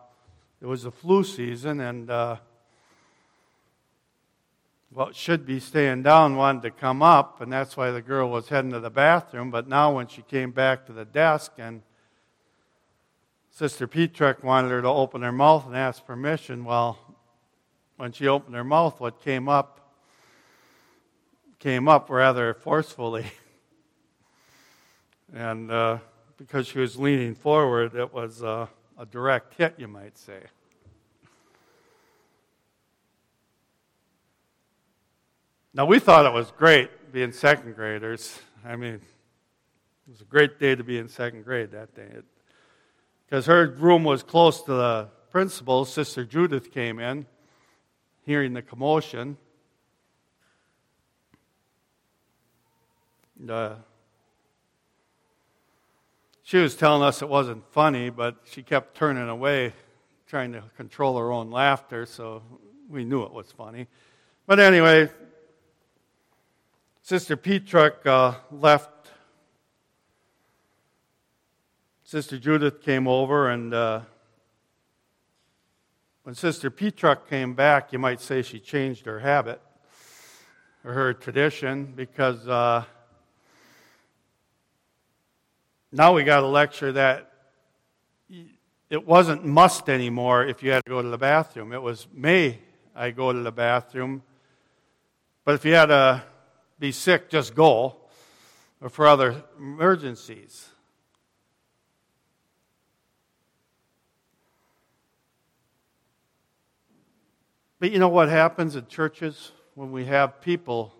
it 0.60 0.66
was 0.66 0.82
the 0.82 0.90
flu 0.90 1.24
season, 1.24 1.80
and 1.80 2.10
uh, 2.10 2.36
what 4.98 5.14
should 5.14 5.46
be 5.46 5.60
staying 5.60 6.02
down 6.02 6.34
wanted 6.34 6.60
to 6.60 6.72
come 6.72 7.02
up, 7.02 7.40
and 7.40 7.52
that's 7.52 7.76
why 7.76 7.92
the 7.92 8.02
girl 8.02 8.28
was 8.28 8.48
heading 8.48 8.72
to 8.72 8.80
the 8.80 8.90
bathroom. 8.90 9.48
But 9.48 9.68
now, 9.68 9.94
when 9.94 10.08
she 10.08 10.22
came 10.22 10.50
back 10.50 10.86
to 10.86 10.92
the 10.92 11.04
desk 11.04 11.52
and 11.56 11.82
Sister 13.52 13.86
Petruck 13.86 14.42
wanted 14.42 14.72
her 14.72 14.82
to 14.82 14.88
open 14.88 15.22
her 15.22 15.30
mouth 15.30 15.66
and 15.68 15.76
ask 15.76 16.04
permission. 16.04 16.64
Well, 16.64 16.98
when 17.96 18.10
she 18.10 18.26
opened 18.26 18.56
her 18.56 18.64
mouth, 18.64 18.98
what 18.98 19.22
came 19.22 19.48
up 19.48 19.94
came 21.60 21.86
up 21.86 22.10
rather 22.10 22.52
forcefully. 22.54 23.26
and 25.32 25.70
uh, 25.70 25.98
because 26.38 26.66
she 26.66 26.80
was 26.80 26.96
leaning 26.96 27.36
forward, 27.36 27.94
it 27.94 28.12
was 28.12 28.42
uh, 28.42 28.66
a 28.98 29.06
direct 29.06 29.54
hit, 29.54 29.74
you 29.78 29.86
might 29.86 30.18
say. 30.18 30.40
Now, 35.74 35.84
we 35.84 35.98
thought 35.98 36.24
it 36.24 36.32
was 36.32 36.50
great 36.50 37.12
being 37.12 37.30
second 37.30 37.74
graders. 37.74 38.40
I 38.64 38.74
mean, 38.74 38.94
it 38.94 39.02
was 40.10 40.22
a 40.22 40.24
great 40.24 40.58
day 40.58 40.74
to 40.74 40.82
be 40.82 40.98
in 40.98 41.08
second 41.08 41.44
grade 41.44 41.72
that 41.72 41.94
day. 41.94 42.08
Because 43.26 43.44
her 43.46 43.66
room 43.66 44.02
was 44.02 44.22
close 44.22 44.62
to 44.62 44.72
the 44.72 45.08
principal. 45.30 45.84
Sister 45.84 46.24
Judith 46.24 46.72
came 46.72 46.98
in, 46.98 47.26
hearing 48.24 48.54
the 48.54 48.62
commotion. 48.62 49.36
And, 53.38 53.50
uh, 53.50 53.74
she 56.42 56.56
was 56.56 56.74
telling 56.76 57.02
us 57.02 57.20
it 57.20 57.28
wasn't 57.28 57.62
funny, 57.72 58.08
but 58.08 58.36
she 58.44 58.62
kept 58.62 58.96
turning 58.96 59.28
away, 59.28 59.74
trying 60.26 60.52
to 60.54 60.62
control 60.78 61.18
her 61.18 61.30
own 61.30 61.50
laughter, 61.50 62.06
so 62.06 62.42
we 62.88 63.04
knew 63.04 63.22
it 63.24 63.32
was 63.34 63.52
funny. 63.52 63.86
But 64.46 64.58
anyway, 64.58 65.10
Sister 67.08 67.38
Petruck 67.38 68.04
uh, 68.04 68.34
left 68.50 68.90
Sister 72.04 72.38
Judith 72.38 72.82
came 72.82 73.08
over, 73.08 73.48
and 73.48 73.72
uh, 73.72 74.00
when 76.24 76.34
Sister 76.34 76.70
Petruck 76.70 77.26
came 77.26 77.54
back, 77.54 77.94
you 77.94 77.98
might 77.98 78.20
say 78.20 78.42
she 78.42 78.60
changed 78.60 79.06
her 79.06 79.20
habit 79.20 79.58
or 80.84 80.92
her 80.92 81.14
tradition 81.14 81.94
because 81.96 82.46
uh, 82.46 82.84
now 85.90 86.12
we 86.12 86.24
got 86.24 86.42
a 86.42 86.46
lecture 86.46 86.92
that 86.92 87.32
it 88.90 89.06
wasn't 89.06 89.46
must 89.46 89.88
anymore 89.88 90.44
if 90.44 90.62
you 90.62 90.72
had 90.72 90.84
to 90.84 90.90
go 90.90 91.00
to 91.00 91.08
the 91.08 91.16
bathroom. 91.16 91.72
It 91.72 91.80
was 91.80 92.06
may 92.12 92.58
I 92.94 93.12
go 93.12 93.32
to 93.32 93.40
the 93.40 93.50
bathroom, 93.50 94.22
but 95.46 95.54
if 95.54 95.64
you 95.64 95.72
had 95.72 95.86
to 95.86 96.22
be 96.78 96.92
sick, 96.92 97.28
just 97.28 97.54
go, 97.54 97.96
or 98.80 98.88
for 98.88 99.06
other 99.06 99.42
emergencies. 99.58 100.68
But 107.80 107.92
you 107.92 107.98
know 107.98 108.08
what 108.08 108.28
happens 108.28 108.74
in 108.76 108.86
churches 108.86 109.52
when 109.74 109.92
we 109.92 110.04
have 110.06 110.40
people 110.40 110.92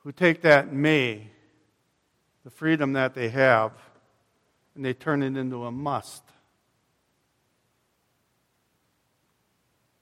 who 0.00 0.12
take 0.12 0.42
that 0.42 0.72
may, 0.72 1.28
the 2.44 2.50
freedom 2.50 2.92
that 2.92 3.14
they 3.14 3.28
have, 3.30 3.72
and 4.74 4.84
they 4.84 4.92
turn 4.92 5.22
it 5.22 5.36
into 5.36 5.64
a 5.64 5.70
must. 5.70 6.22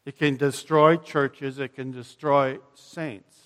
It 0.05 0.19
can 0.19 0.37
destroy 0.37 0.97
churches, 0.97 1.59
it 1.59 1.75
can 1.75 1.93
destroy 1.93 2.59
saints. 2.75 3.40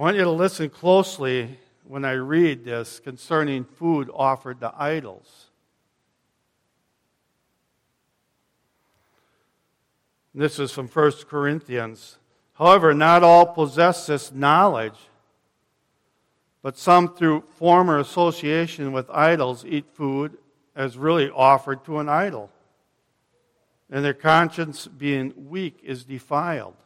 I 0.00 0.02
want 0.02 0.16
you 0.16 0.24
to 0.24 0.30
listen 0.30 0.70
closely 0.70 1.58
when 1.84 2.06
I 2.06 2.12
read 2.12 2.64
this 2.64 3.00
concerning 3.00 3.64
food 3.64 4.08
offered 4.14 4.60
to 4.60 4.72
idols. 4.74 5.48
This 10.34 10.58
is 10.58 10.72
from 10.72 10.88
1 10.88 11.12
Corinthians. 11.28 12.16
However, 12.54 12.94
not 12.94 13.22
all 13.22 13.44
possess 13.44 14.06
this 14.06 14.32
knowledge, 14.32 14.96
but 16.62 16.78
some 16.78 17.14
through 17.14 17.44
former 17.58 17.98
association 17.98 18.92
with 18.92 19.10
idols 19.10 19.66
eat 19.66 19.84
food 19.92 20.38
as 20.74 20.96
really 20.96 21.28
offered 21.28 21.84
to 21.84 21.98
an 21.98 22.08
idol, 22.08 22.50
and 23.90 24.02
their 24.02 24.14
conscience, 24.14 24.86
being 24.86 25.34
weak, 25.50 25.78
is 25.82 26.04
defiled. 26.04 26.76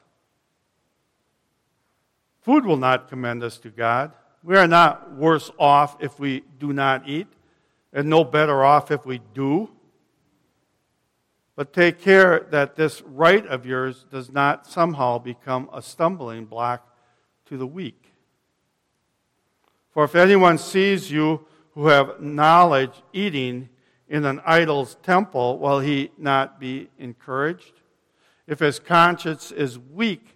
Food 2.44 2.66
will 2.66 2.76
not 2.76 3.08
commend 3.08 3.42
us 3.42 3.56
to 3.58 3.70
God. 3.70 4.12
We 4.42 4.56
are 4.56 4.68
not 4.68 5.14
worse 5.14 5.50
off 5.58 5.96
if 5.98 6.20
we 6.20 6.44
do 6.58 6.74
not 6.74 7.08
eat, 7.08 7.26
and 7.90 8.10
no 8.10 8.22
better 8.22 8.62
off 8.62 8.90
if 8.90 9.06
we 9.06 9.22
do. 9.32 9.70
But 11.56 11.72
take 11.72 12.02
care 12.02 12.40
that 12.50 12.76
this 12.76 13.00
right 13.00 13.46
of 13.46 13.64
yours 13.64 14.04
does 14.10 14.30
not 14.30 14.66
somehow 14.66 15.18
become 15.18 15.70
a 15.72 15.80
stumbling 15.80 16.44
block 16.44 16.86
to 17.46 17.56
the 17.56 17.66
weak. 17.66 18.12
For 19.92 20.04
if 20.04 20.14
anyone 20.14 20.58
sees 20.58 21.10
you 21.10 21.46
who 21.72 21.86
have 21.86 22.20
knowledge 22.20 23.02
eating 23.14 23.70
in 24.06 24.26
an 24.26 24.42
idol's 24.44 24.96
temple, 24.96 25.58
will 25.58 25.80
he 25.80 26.10
not 26.18 26.60
be 26.60 26.90
encouraged? 26.98 27.80
If 28.46 28.58
his 28.58 28.78
conscience 28.78 29.50
is 29.50 29.78
weak 29.78 30.33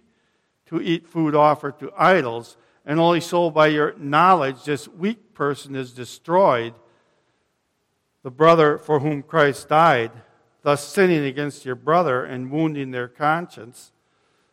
to 0.69 0.79
eat 0.79 1.07
food 1.07 1.33
offered 1.33 1.79
to 1.79 1.91
idols, 1.97 2.55
and 2.85 2.99
only 2.99 3.19
so 3.19 3.49
by 3.49 3.67
your 3.67 3.95
knowledge 3.97 4.63
this 4.63 4.87
weak 4.87 5.33
person 5.33 5.75
is 5.75 5.91
destroyed, 5.91 6.75
the 8.21 8.29
brother 8.29 8.77
for 8.77 8.99
whom 8.99 9.23
Christ 9.23 9.69
died, 9.69 10.11
thus 10.61 10.87
sinning 10.87 11.23
against 11.23 11.65
your 11.65 11.75
brother 11.75 12.23
and 12.23 12.51
wounding 12.51 12.91
their 12.91 13.07
conscience. 13.07 13.91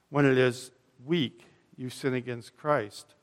When 0.09 0.25
it 0.25 0.39
is 0.39 0.71
weak, 1.05 1.45
you 1.77 1.91
sin 1.91 2.15
against 2.15 2.57
Christ. 2.57 3.15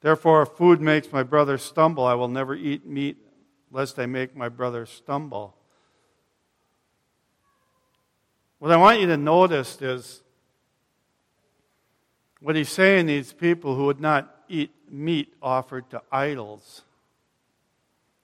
Therefore, 0.00 0.42
if 0.42 0.50
food 0.50 0.80
makes 0.80 1.12
my 1.12 1.22
brother 1.22 1.58
stumble, 1.58 2.04
I 2.04 2.14
will 2.14 2.28
never 2.28 2.54
eat 2.54 2.86
meat 2.86 3.18
lest 3.70 3.98
I 3.98 4.06
make 4.06 4.34
my 4.34 4.48
brother 4.48 4.86
stumble. 4.86 5.56
What 8.58 8.72
I 8.72 8.76
want 8.76 9.00
you 9.00 9.06
to 9.08 9.18
notice 9.18 9.82
is 9.82 10.22
what 12.40 12.56
he's 12.56 12.68
saying 12.68 13.06
these 13.06 13.32
people 13.32 13.74
who 13.76 13.86
would 13.86 14.00
not 14.00 14.44
eat 14.48 14.70
meat 14.90 15.34
offered 15.42 15.88
to 15.90 16.02
idols. 16.12 16.82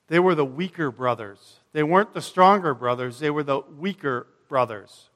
They 0.08 0.18
were 0.18 0.34
the 0.34 0.44
weaker 0.44 0.90
brothers. 0.90 1.60
They 1.72 1.82
weren't 1.82 2.12
the 2.12 2.20
stronger 2.20 2.74
brothers, 2.74 3.18
they 3.18 3.30
were 3.30 3.42
the 3.42 3.60
weaker 3.78 4.26
brothers. 4.48 5.08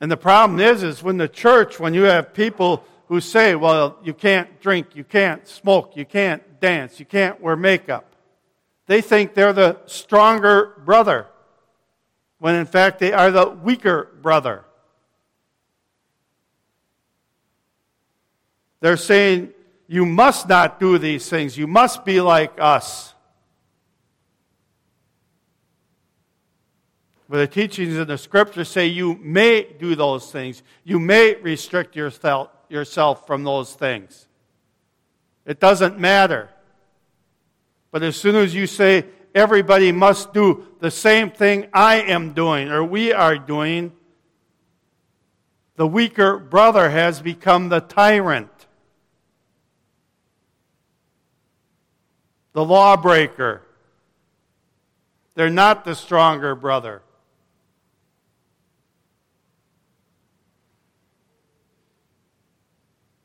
And 0.00 0.10
the 0.10 0.16
problem 0.16 0.60
is, 0.60 0.82
is 0.82 1.02
when 1.02 1.16
the 1.16 1.28
church, 1.28 1.78
when 1.78 1.94
you 1.94 2.02
have 2.02 2.34
people 2.34 2.84
who 3.08 3.20
say, 3.20 3.54
well, 3.54 3.98
you 4.02 4.12
can't 4.12 4.60
drink, 4.60 4.88
you 4.94 5.04
can't 5.04 5.46
smoke, 5.46 5.96
you 5.96 6.04
can't 6.04 6.60
dance, 6.60 6.98
you 6.98 7.06
can't 7.06 7.40
wear 7.40 7.56
makeup, 7.56 8.14
they 8.86 9.00
think 9.00 9.34
they're 9.34 9.52
the 9.52 9.78
stronger 9.86 10.74
brother 10.84 11.26
when 12.38 12.54
in 12.54 12.66
fact 12.66 12.98
they 12.98 13.12
are 13.12 13.30
the 13.30 13.48
weaker 13.48 14.10
brother. 14.20 14.64
They're 18.80 18.96
saying, 18.96 19.54
You 19.88 20.04
must 20.04 20.48
not 20.48 20.78
do 20.78 20.98
these 20.98 21.28
things. 21.28 21.56
You 21.56 21.66
must 21.66 22.04
be 22.04 22.20
like 22.20 22.52
us. 22.58 23.14
But 27.28 27.38
the 27.38 27.46
teachings 27.46 27.96
in 27.96 28.06
the 28.06 28.18
scripture 28.18 28.64
say 28.64 28.86
you 28.86 29.14
may 29.16 29.62
do 29.78 29.94
those 29.94 30.30
things, 30.30 30.62
you 30.84 31.00
may 31.00 31.34
restrict 31.36 31.96
yourself 31.96 33.26
from 33.26 33.44
those 33.44 33.72
things. 33.72 34.28
It 35.46 35.60
doesn't 35.60 35.98
matter. 35.98 36.50
But 37.90 38.02
as 38.02 38.16
soon 38.16 38.36
as 38.36 38.54
you 38.54 38.66
say, 38.66 39.06
everybody 39.34 39.90
must 39.92 40.32
do 40.32 40.66
the 40.80 40.90
same 40.90 41.30
thing 41.30 41.66
I 41.72 41.96
am 41.96 42.32
doing 42.32 42.68
or 42.68 42.84
we 42.84 43.12
are 43.12 43.36
doing, 43.36 43.92
the 45.76 45.86
weaker 45.86 46.38
brother 46.38 46.88
has 46.90 47.20
become 47.20 47.68
the 47.68 47.80
tyrant, 47.80 48.48
the 52.52 52.64
lawbreaker. 52.64 53.62
They're 55.34 55.50
not 55.50 55.84
the 55.84 55.96
stronger 55.96 56.54
brother. 56.54 57.02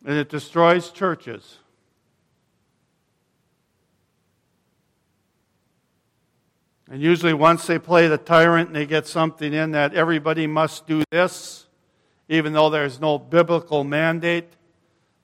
And 0.03 0.17
it 0.17 0.29
destroys 0.29 0.89
churches. 0.89 1.58
And 6.89 7.01
usually, 7.01 7.35
once 7.35 7.67
they 7.67 7.77
play 7.77 8.07
the 8.07 8.17
tyrant 8.17 8.69
and 8.69 8.75
they 8.75 8.87
get 8.87 9.05
something 9.05 9.53
in 9.53 9.71
that 9.71 9.93
everybody 9.93 10.47
must 10.47 10.87
do 10.87 11.03
this, 11.11 11.67
even 12.27 12.53
though 12.53 12.71
there's 12.71 12.99
no 12.99 13.19
biblical 13.19 13.83
mandate, 13.83 14.49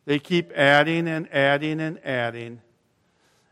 they 0.06 0.20
keep 0.20 0.52
adding 0.52 1.08
and 1.08 1.28
adding 1.34 1.80
and 1.80 2.00
adding. 2.06 2.62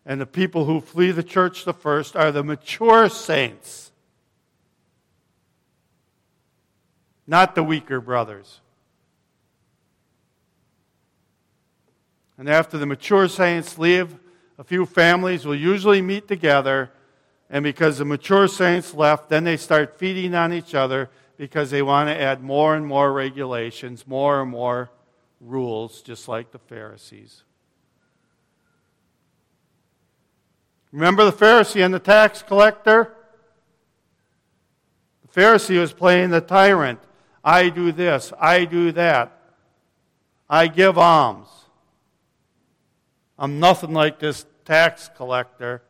And 0.05 0.21
the 0.21 0.27
people 0.27 0.65
who 0.65 0.79
flee 0.79 1.09
the 1.09 1.23
church 1.23 1.65
the 1.65 1.73
first 1.73 2.15
are 2.15 2.31
the 2.31 2.43
mature 2.43 3.09
saints, 3.09 3.91
not 7.25 7.55
the 7.55 7.63
weaker 7.63 7.99
brothers. 7.99 8.59
And 12.37 12.47
after 12.47 12.77
the 12.77 12.85
mature 12.85 13.27
saints 13.27 13.79
leave, 13.79 14.15
a 14.59 14.63
few 14.63 14.85
families 14.85 15.45
will 15.45 15.55
usually 15.55 16.01
meet 16.01 16.27
together 16.27 16.91
and 17.49 17.63
because 17.63 17.97
the 17.97 18.05
mature 18.05 18.47
saints 18.47 18.93
left, 18.93 19.29
then 19.29 19.43
they 19.43 19.57
start 19.57 19.97
feeding 19.97 20.33
on 20.33 20.53
each 20.53 20.73
other 20.73 21.09
because 21.37 21.71
they 21.71 21.81
want 21.81 22.09
to 22.09 22.19
add 22.19 22.41
more 22.41 22.75
and 22.75 22.85
more 22.85 23.11
regulations, 23.11 24.07
more 24.07 24.41
and 24.41 24.51
more 24.51 24.89
rules, 25.39 26.01
just 26.01 26.27
like 26.27 26.51
the 26.51 26.59
Pharisees. 26.59 27.43
Remember 30.91 31.25
the 31.25 31.31
Pharisee 31.31 31.83
and 31.83 31.93
the 31.93 31.99
tax 31.99 32.43
collector? 32.43 33.13
The 35.23 35.41
Pharisee 35.41 35.79
was 35.79 35.91
playing 35.91 36.29
the 36.29 36.41
tyrant. 36.41 36.99
I 37.43 37.69
do 37.69 37.91
this, 37.91 38.31
I 38.39 38.65
do 38.65 38.91
that. 38.93 39.39
I 40.49 40.67
give 40.67 40.97
alms. 40.97 41.47
I'm 43.39 43.59
nothing 43.59 43.93
like 43.93 44.19
this 44.19 44.45
tax 44.65 45.09
collector. 45.17 45.81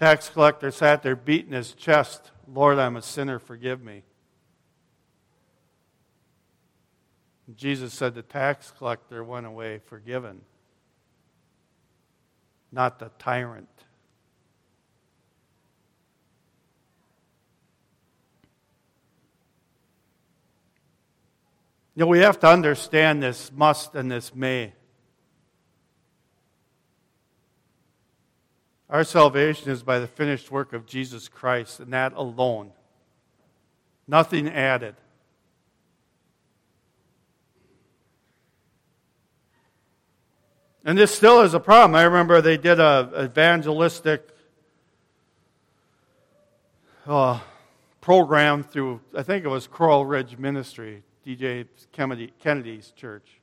Tax 0.00 0.30
collector 0.30 0.70
sat 0.70 1.02
there 1.02 1.14
beating 1.14 1.52
his 1.52 1.74
chest. 1.74 2.30
Lord, 2.50 2.78
I'm 2.78 2.96
a 2.96 3.02
sinner, 3.02 3.38
forgive 3.38 3.82
me. 3.82 4.02
Jesus 7.54 7.92
said 7.92 8.14
the 8.14 8.22
tax 8.22 8.72
collector 8.78 9.22
went 9.22 9.44
away 9.44 9.82
forgiven, 9.84 10.40
not 12.72 12.98
the 12.98 13.10
tyrant. 13.18 13.68
You 21.94 22.04
know, 22.04 22.06
we 22.06 22.20
have 22.20 22.40
to 22.40 22.48
understand 22.48 23.22
this 23.22 23.52
must 23.52 23.94
and 23.94 24.10
this 24.10 24.34
may. 24.34 24.72
Our 28.90 29.04
salvation 29.04 29.70
is 29.70 29.84
by 29.84 30.00
the 30.00 30.08
finished 30.08 30.50
work 30.50 30.72
of 30.72 30.84
Jesus 30.84 31.28
Christ, 31.28 31.78
and 31.78 31.92
that 31.92 32.12
alone. 32.14 32.72
Nothing 34.08 34.48
added. 34.48 34.96
And 40.84 40.98
this 40.98 41.14
still 41.14 41.42
is 41.42 41.54
a 41.54 41.60
problem. 41.60 41.94
I 41.94 42.02
remember 42.02 42.40
they 42.40 42.56
did 42.56 42.80
a 42.80 43.26
evangelistic 43.26 44.28
uh, 47.06 47.38
program 48.00 48.64
through, 48.64 49.00
I 49.16 49.22
think 49.22 49.44
it 49.44 49.48
was 49.48 49.68
Coral 49.68 50.04
Ridge 50.04 50.36
Ministry, 50.36 51.04
DJ 51.24 51.66
Kennedy's 52.40 52.90
church. 52.96 53.39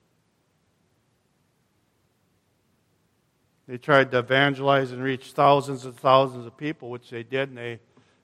They 3.68 3.78
tried 3.78 4.12
to 4.12 4.20
evangelize 4.20 4.92
and 4.92 5.04
reach 5.04 5.32
thousands 5.32 5.86
and 5.86 5.96
thousands 5.96 6.46
of 6.46 6.56
people, 6.56 6.90
which 6.90 7.10
they 7.10 7.24
did, 7.24 7.50
and 7.50 7.58
they 7.58 7.80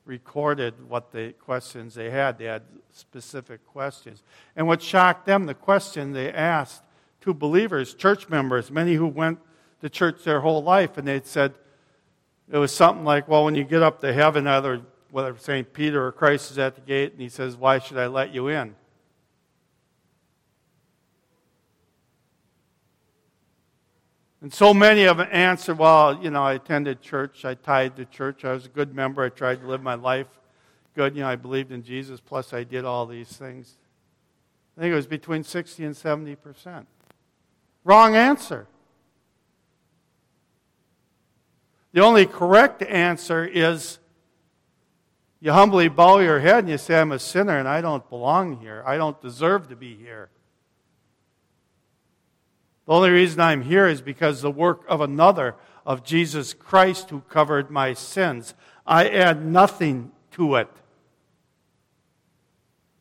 recorded 0.05 0.87
what 0.87 1.11
the 1.11 1.33
questions 1.33 1.95
they 1.95 2.09
had. 2.09 2.37
They 2.37 2.45
had 2.45 2.63
specific 2.91 3.65
questions. 3.67 4.23
And 4.55 4.67
what 4.67 4.81
shocked 4.81 5.25
them, 5.25 5.45
the 5.45 5.53
question 5.53 6.13
they 6.13 6.31
asked 6.31 6.83
to 7.21 7.33
believers, 7.33 7.93
church 7.93 8.29
members, 8.29 8.71
many 8.71 8.95
who 8.95 9.07
went 9.07 9.39
to 9.81 9.89
church 9.89 10.23
their 10.23 10.41
whole 10.41 10.63
life, 10.63 10.97
and 10.97 11.07
they 11.07 11.21
said, 11.23 11.53
it 12.51 12.57
was 12.57 12.73
something 12.73 13.05
like, 13.05 13.27
well, 13.27 13.45
when 13.45 13.55
you 13.55 13.63
get 13.63 13.81
up 13.81 14.01
to 14.01 14.13
heaven, 14.13 14.47
either 14.47 14.81
whether 15.13 15.37
St. 15.37 15.71
Peter 15.73 16.05
or 16.05 16.11
Christ 16.11 16.51
is 16.51 16.57
at 16.57 16.75
the 16.75 16.81
gate, 16.81 17.11
and 17.11 17.21
he 17.21 17.29
says, 17.29 17.55
Why 17.55 17.77
should 17.77 17.97
I 17.97 18.07
let 18.07 18.33
you 18.33 18.47
in? 18.47 18.75
And 24.43 24.53
so 24.53 24.73
many 24.73 25.05
of 25.05 25.17
them 25.17 25.27
answered, 25.31 25.79
well, 25.79 26.21
you 26.21 26.29
know, 26.29 26.43
I 26.43 26.53
attended 26.53 27.01
church, 27.01 27.45
I 27.45 27.55
tithed 27.55 27.95
to 27.95 28.05
church, 28.05 28.45
I 28.45 28.51
was 28.51 28.67
a 28.67 28.69
good 28.69 28.93
member, 28.93 29.23
I 29.23 29.29
tried 29.29 29.61
to 29.61 29.67
live 29.67 29.81
my 29.81 29.95
life 29.95 30.27
good, 30.95 31.15
you 31.15 31.21
know, 31.21 31.29
I 31.29 31.35
believed 31.35 31.71
in 31.71 31.83
Jesus, 31.83 32.19
plus 32.19 32.53
I 32.53 32.63
did 32.63 32.85
all 32.85 33.05
these 33.05 33.29
things. 33.29 33.77
I 34.77 34.81
think 34.81 34.91
it 34.91 34.95
was 34.95 35.07
between 35.07 35.43
60 35.43 35.85
and 35.85 35.95
70 35.95 36.35
percent. 36.35 36.87
Wrong 37.83 38.15
answer. 38.15 38.67
The 41.91 42.01
only 42.01 42.25
correct 42.25 42.81
answer 42.81 43.45
is 43.45 43.99
you 45.39 45.51
humbly 45.51 45.89
bow 45.89 46.19
your 46.19 46.39
head 46.39 46.59
and 46.59 46.69
you 46.69 46.77
say, 46.77 46.99
I'm 46.99 47.11
a 47.11 47.19
sinner 47.19 47.57
and 47.57 47.67
I 47.67 47.81
don't 47.81 48.07
belong 48.09 48.59
here. 48.59 48.83
I 48.85 48.97
don't 48.97 49.19
deserve 49.21 49.69
to 49.69 49.75
be 49.75 49.95
here. 49.95 50.29
The 52.85 52.93
only 52.93 53.11
reason 53.11 53.39
I'm 53.39 53.61
here 53.61 53.87
is 53.87 54.01
because 54.01 54.41
the 54.41 54.51
work 54.51 54.83
of 54.89 54.99
another, 54.99 55.55
of 55.85 56.03
Jesus 56.03 56.53
Christ, 56.53 57.09
who 57.09 57.21
covered 57.21 57.71
my 57.71 57.93
sins. 57.93 58.53
I 58.85 59.07
add 59.07 59.45
nothing 59.45 60.11
to 60.31 60.55
it. 60.55 60.69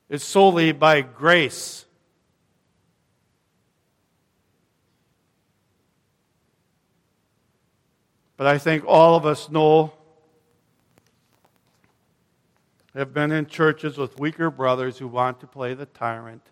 It's 0.08 0.24
solely 0.24 0.72
by 0.72 1.00
grace. 1.00 1.86
But 8.36 8.46
I 8.46 8.58
think 8.58 8.84
all 8.86 9.16
of 9.16 9.26
us 9.26 9.50
know, 9.50 9.92
have 12.94 13.14
been 13.14 13.32
in 13.32 13.46
churches 13.46 13.96
with 13.96 14.20
weaker 14.20 14.50
brothers 14.50 14.98
who 14.98 15.08
want 15.08 15.40
to 15.40 15.46
play 15.46 15.74
the 15.74 15.86
tyrant 15.86 16.51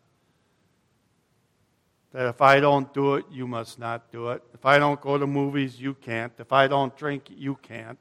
that 2.12 2.26
if 2.26 2.40
I 2.42 2.58
don't 2.60 2.92
do 2.92 3.14
it, 3.14 3.24
you 3.30 3.46
must 3.46 3.78
not 3.78 4.10
do 4.10 4.30
it. 4.30 4.42
If 4.52 4.66
I 4.66 4.78
don't 4.78 5.00
go 5.00 5.16
to 5.16 5.26
movies, 5.26 5.80
you 5.80 5.94
can't. 5.94 6.32
If 6.38 6.52
I 6.52 6.66
don't 6.66 6.96
drink, 6.96 7.24
you 7.28 7.56
can't. 7.62 7.98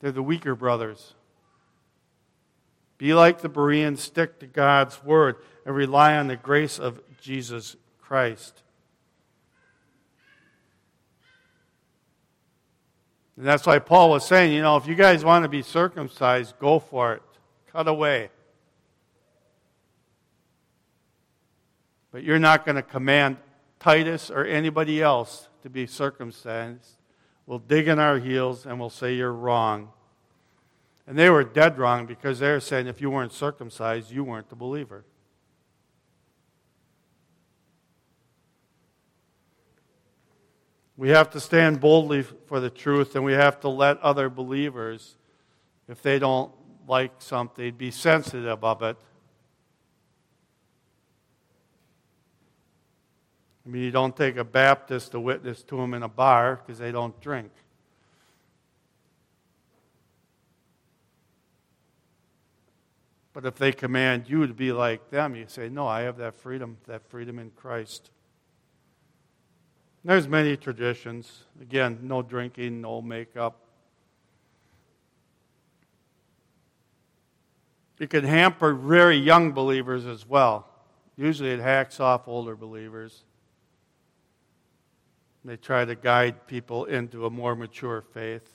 They're 0.00 0.12
the 0.12 0.22
weaker 0.22 0.54
brothers. 0.54 1.14
Be 2.98 3.14
like 3.14 3.40
the 3.40 3.48
Bereans, 3.48 4.00
stick 4.00 4.38
to 4.40 4.46
God's 4.46 5.02
word, 5.02 5.36
and 5.66 5.74
rely 5.74 6.16
on 6.16 6.28
the 6.28 6.36
grace 6.36 6.78
of 6.78 7.00
Jesus 7.20 7.74
Christ. 8.00 8.62
And 13.36 13.44
that's 13.44 13.66
why 13.66 13.80
Paul 13.80 14.10
was 14.10 14.24
saying, 14.24 14.52
you 14.52 14.62
know, 14.62 14.76
if 14.76 14.86
you 14.86 14.94
guys 14.94 15.24
want 15.24 15.42
to 15.42 15.48
be 15.48 15.62
circumcised, 15.62 16.54
go 16.60 16.78
for 16.78 17.14
it. 17.14 17.22
Cut 17.72 17.88
away. 17.88 18.30
But 22.14 22.22
you're 22.22 22.38
not 22.38 22.64
going 22.64 22.76
to 22.76 22.82
command 22.82 23.38
Titus 23.80 24.30
or 24.30 24.44
anybody 24.44 25.02
else 25.02 25.48
to 25.64 25.68
be 25.68 25.84
circumcised. 25.84 26.94
We'll 27.44 27.58
dig 27.58 27.88
in 27.88 27.98
our 27.98 28.20
heels 28.20 28.66
and 28.66 28.78
we'll 28.78 28.88
say 28.88 29.16
you're 29.16 29.32
wrong. 29.32 29.88
And 31.08 31.18
they 31.18 31.28
were 31.28 31.42
dead 31.42 31.76
wrong 31.76 32.06
because 32.06 32.38
they 32.38 32.52
were 32.52 32.60
saying 32.60 32.86
if 32.86 33.00
you 33.00 33.10
weren't 33.10 33.32
circumcised, 33.32 34.12
you 34.12 34.22
weren't 34.22 34.48
the 34.48 34.54
believer. 34.54 35.04
We 40.96 41.08
have 41.08 41.30
to 41.30 41.40
stand 41.40 41.80
boldly 41.80 42.22
for 42.22 42.60
the 42.60 42.70
truth, 42.70 43.16
and 43.16 43.24
we 43.24 43.32
have 43.32 43.58
to 43.62 43.68
let 43.68 43.98
other 44.02 44.30
believers, 44.30 45.16
if 45.88 46.00
they 46.00 46.20
don't 46.20 46.52
like 46.86 47.10
something, 47.18 47.74
be 47.74 47.90
sensitive 47.90 48.62
of 48.62 48.82
it. 48.82 48.96
I 53.64 53.70
mean, 53.70 53.82
you 53.82 53.90
don't 53.90 54.14
take 54.14 54.36
a 54.36 54.44
Baptist 54.44 55.12
to 55.12 55.20
witness 55.20 55.62
to 55.64 55.76
them 55.76 55.94
in 55.94 56.02
a 56.02 56.08
bar 56.08 56.60
because 56.64 56.78
they 56.78 56.92
don't 56.92 57.18
drink. 57.20 57.50
But 63.32 63.46
if 63.46 63.56
they 63.56 63.72
command 63.72 64.28
you 64.28 64.46
to 64.46 64.54
be 64.54 64.70
like 64.70 65.10
them, 65.10 65.34
you 65.34 65.46
say, 65.48 65.68
No, 65.68 65.86
I 65.86 66.02
have 66.02 66.18
that 66.18 66.34
freedom, 66.34 66.76
that 66.86 67.04
freedom 67.08 67.38
in 67.38 67.50
Christ. 67.50 68.10
There's 70.04 70.28
many 70.28 70.56
traditions. 70.56 71.44
Again, 71.60 72.00
no 72.02 72.20
drinking, 72.20 72.82
no 72.82 73.00
makeup. 73.00 73.56
It 77.98 78.10
can 78.10 78.24
hamper 78.24 78.74
very 78.74 79.16
young 79.16 79.52
believers 79.52 80.04
as 80.04 80.26
well. 80.26 80.68
Usually 81.16 81.50
it 81.50 81.60
hacks 81.60 82.00
off 82.00 82.28
older 82.28 82.54
believers. 82.54 83.24
They 85.44 85.56
try 85.58 85.84
to 85.84 85.94
guide 85.94 86.46
people 86.46 86.86
into 86.86 87.26
a 87.26 87.30
more 87.30 87.54
mature 87.54 88.00
faith. 88.00 88.48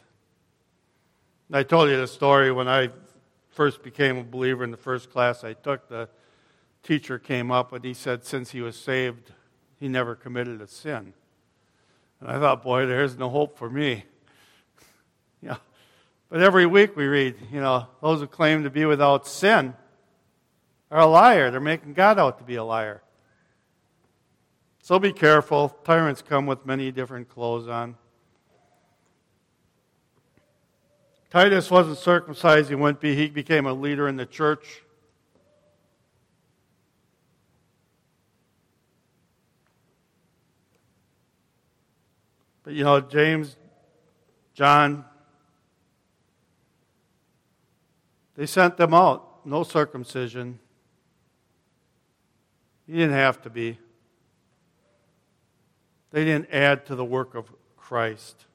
I 1.52 1.62
told 1.62 1.90
you 1.90 1.98
the 1.98 2.08
story 2.08 2.52
when 2.52 2.68
I 2.68 2.90
first 3.52 3.84
became 3.84 4.18
a 4.18 4.24
believer 4.24 4.64
in 4.64 4.72
the 4.72 4.78
first 4.78 5.12
class 5.12 5.44
I 5.44 5.54
took. 5.54 5.88
The 5.88 6.10
teacher 6.82 7.20
came 7.20 7.52
up 7.52 7.74
and 7.74 7.84
he 7.84 7.94
said, 7.94 8.26
since 8.26 8.52
he 8.52 8.62
was 8.62 8.76
saved, 8.76 9.32
he 9.80 9.88
never 9.88 10.16
committed 10.16 10.62
a 10.62 10.68
sin. 10.68 11.14
And 12.20 12.30
I 12.30 12.40
thought, 12.40 12.64
boy, 12.64 12.88
there's 12.88 13.18
no 13.18 13.30
hope 13.30 13.58
for 13.58 13.70
me. 13.70 14.06
yeah. 15.42 15.58
But 16.30 16.42
every 16.42 16.66
week 16.66 16.96
we 16.96 17.06
read, 17.06 17.36
you 17.52 17.62
know, 17.62 17.88
those 18.02 18.20
who 18.20 18.28
claim 18.28 18.64
to 18.64 18.70
be 18.70 18.86
without 18.86 19.28
sin 19.28 19.76
are 20.90 21.02
a 21.02 21.06
liar. 21.06 21.52
They're 21.52 21.60
making 21.60 21.94
God 21.94 22.18
out 22.18 22.40
to 22.40 22.44
be 22.44 22.56
a 22.56 22.64
liar. 22.64 23.04
So 24.90 24.98
be 24.98 25.14
careful. 25.14 25.70
Tyrants 25.84 26.24
come 26.24 26.48
with 26.48 26.66
many 26.66 26.92
different 26.92 27.30
clothes 27.30 27.68
on. 27.68 27.96
Titus 31.30 31.70
wasn't 31.70 32.00
circumcised, 32.00 32.70
he 32.70 32.74
wouldn't 32.74 33.00
be. 33.00 33.14
He 33.14 33.30
became 33.30 33.68
a 33.68 33.74
leader 33.74 34.08
in 34.08 34.16
the 34.16 34.26
church. 34.26 34.82
But 42.64 42.74
you 42.74 42.84
know, 42.84 43.00
James, 43.00 43.58
John, 44.56 45.06
they 48.36 48.48
sent 48.48 48.78
them 48.78 48.96
out. 48.96 49.46
No 49.46 49.62
circumcision. 49.62 50.58
He 52.88 52.94
didn't 52.94 53.12
have 53.12 53.40
to 53.44 53.52
be. 53.52 53.78
They 56.12 56.26
didn't 56.26 56.50
add 56.52 56.86
to 56.88 56.96
the 56.96 57.06
work 57.06 57.36
of 57.36 57.52
Christ. 57.78 58.46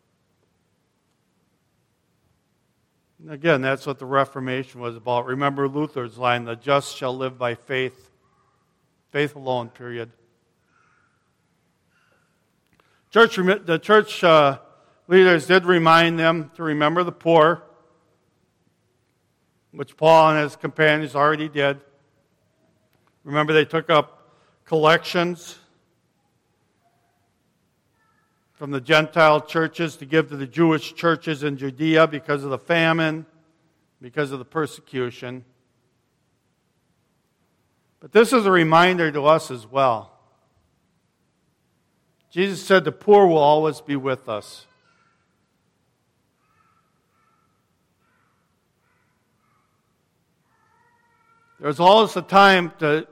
Again, 3.28 3.62
that's 3.62 3.86
what 3.86 3.98
the 3.98 4.06
Reformation 4.06 4.80
was 4.80 4.96
about. 4.96 5.26
Remember 5.26 5.66
Luther's 5.68 6.18
line 6.18 6.44
the 6.44 6.56
just 6.56 6.96
shall 6.96 7.16
live 7.16 7.38
by 7.38 7.54
faith. 7.54 8.10
Faith 9.12 9.34
alone, 9.34 9.68
period. 9.68 10.10
Church, 13.10 13.36
the 13.36 13.78
church 13.80 14.24
uh, 14.24 14.58
leaders 15.06 15.46
did 15.46 15.64
remind 15.64 16.18
them 16.18 16.50
to 16.56 16.64
remember 16.64 17.04
the 17.04 17.12
poor, 17.12 17.62
which 19.70 19.96
Paul 19.96 20.30
and 20.30 20.42
his 20.42 20.56
companions 20.56 21.14
already 21.14 21.48
did. 21.48 21.80
Remember, 23.22 23.52
they 23.52 23.64
took 23.64 23.88
up 23.88 24.32
collections 24.64 25.58
from 28.54 28.70
the 28.70 28.80
Gentile 28.80 29.40
churches 29.40 29.96
to 29.96 30.06
give 30.06 30.28
to 30.28 30.36
the 30.36 30.46
Jewish 30.46 30.94
churches 30.94 31.42
in 31.42 31.56
Judea 31.56 32.06
because 32.06 32.44
of 32.44 32.50
the 32.50 32.58
famine, 32.58 33.26
because 34.00 34.30
of 34.30 34.38
the 34.38 34.44
persecution. 34.44 35.44
But 38.00 38.12
this 38.12 38.32
is 38.32 38.46
a 38.46 38.50
reminder 38.50 39.10
to 39.10 39.24
us 39.24 39.50
as 39.50 39.66
well. 39.66 40.12
Jesus 42.30 42.64
said, 42.64 42.84
The 42.84 42.92
poor 42.92 43.26
will 43.26 43.38
always 43.38 43.80
be 43.80 43.96
with 43.96 44.28
us. 44.28 44.66
There's 51.58 51.80
always 51.80 52.14
a 52.14 52.22
time 52.22 52.72
to 52.80 53.08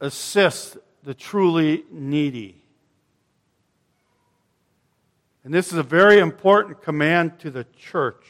assist 0.00 0.76
the 1.06 1.14
truly 1.14 1.84
needy. 1.92 2.60
And 5.44 5.54
this 5.54 5.68
is 5.68 5.78
a 5.78 5.84
very 5.84 6.18
important 6.18 6.82
command 6.82 7.38
to 7.38 7.50
the 7.52 7.62
church. 7.78 8.26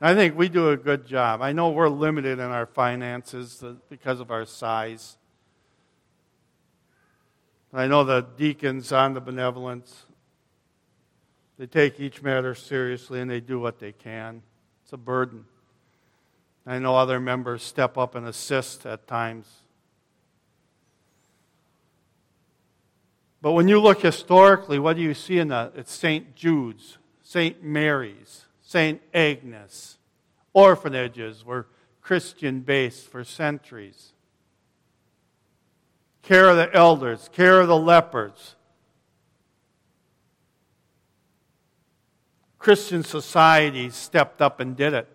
I 0.00 0.14
think 0.14 0.38
we 0.38 0.48
do 0.48 0.70
a 0.70 0.76
good 0.76 1.06
job. 1.06 1.42
I 1.42 1.50
know 1.50 1.70
we're 1.70 1.88
limited 1.88 2.38
in 2.38 2.44
our 2.44 2.66
finances 2.66 3.64
uh, 3.64 3.74
because 3.90 4.20
of 4.20 4.30
our 4.30 4.44
size. 4.44 5.16
I 7.72 7.88
know 7.88 8.04
the 8.04 8.24
deacons 8.36 8.92
on 8.92 9.14
the 9.14 9.20
benevolence, 9.20 10.04
they 11.58 11.66
take 11.66 11.98
each 11.98 12.22
matter 12.22 12.54
seriously 12.54 13.20
and 13.20 13.28
they 13.28 13.40
do 13.40 13.58
what 13.58 13.80
they 13.80 13.90
can. 13.90 14.42
It's 14.84 14.92
a 14.92 14.96
burden. 14.96 15.46
I 16.64 16.78
know 16.78 16.94
other 16.94 17.18
members 17.18 17.64
step 17.64 17.98
up 17.98 18.14
and 18.14 18.24
assist 18.24 18.86
at 18.86 19.08
times. 19.08 19.48
But 23.40 23.52
when 23.52 23.68
you 23.68 23.80
look 23.80 24.02
historically, 24.02 24.78
what 24.78 24.96
do 24.96 25.02
you 25.02 25.14
see 25.14 25.38
in 25.38 25.48
that? 25.48 25.74
It's 25.76 25.92
St. 25.92 26.34
Jude's, 26.34 26.98
St. 27.22 27.62
Mary's, 27.62 28.46
St. 28.62 29.00
Agnes. 29.14 29.98
Orphanages 30.52 31.44
were 31.44 31.66
Christian 32.00 32.60
based 32.60 33.08
for 33.08 33.22
centuries 33.22 34.12
care 36.28 36.50
of 36.50 36.58
the 36.58 36.74
elders, 36.74 37.30
care 37.32 37.58
of 37.58 37.68
the 37.68 37.76
lepers. 37.76 38.54
Christian 42.58 43.02
society 43.02 43.88
stepped 43.88 44.42
up 44.42 44.60
and 44.60 44.76
did 44.76 44.92
it. 44.92 45.08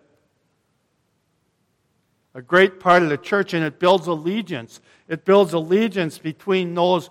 A 2.34 2.42
great 2.42 2.80
part 2.80 3.04
of 3.04 3.10
the 3.10 3.16
church, 3.16 3.54
and 3.54 3.64
it 3.64 3.78
builds 3.78 4.08
allegiance. 4.08 4.80
It 5.06 5.24
builds 5.24 5.52
allegiance 5.52 6.18
between 6.18 6.74
those 6.74 7.10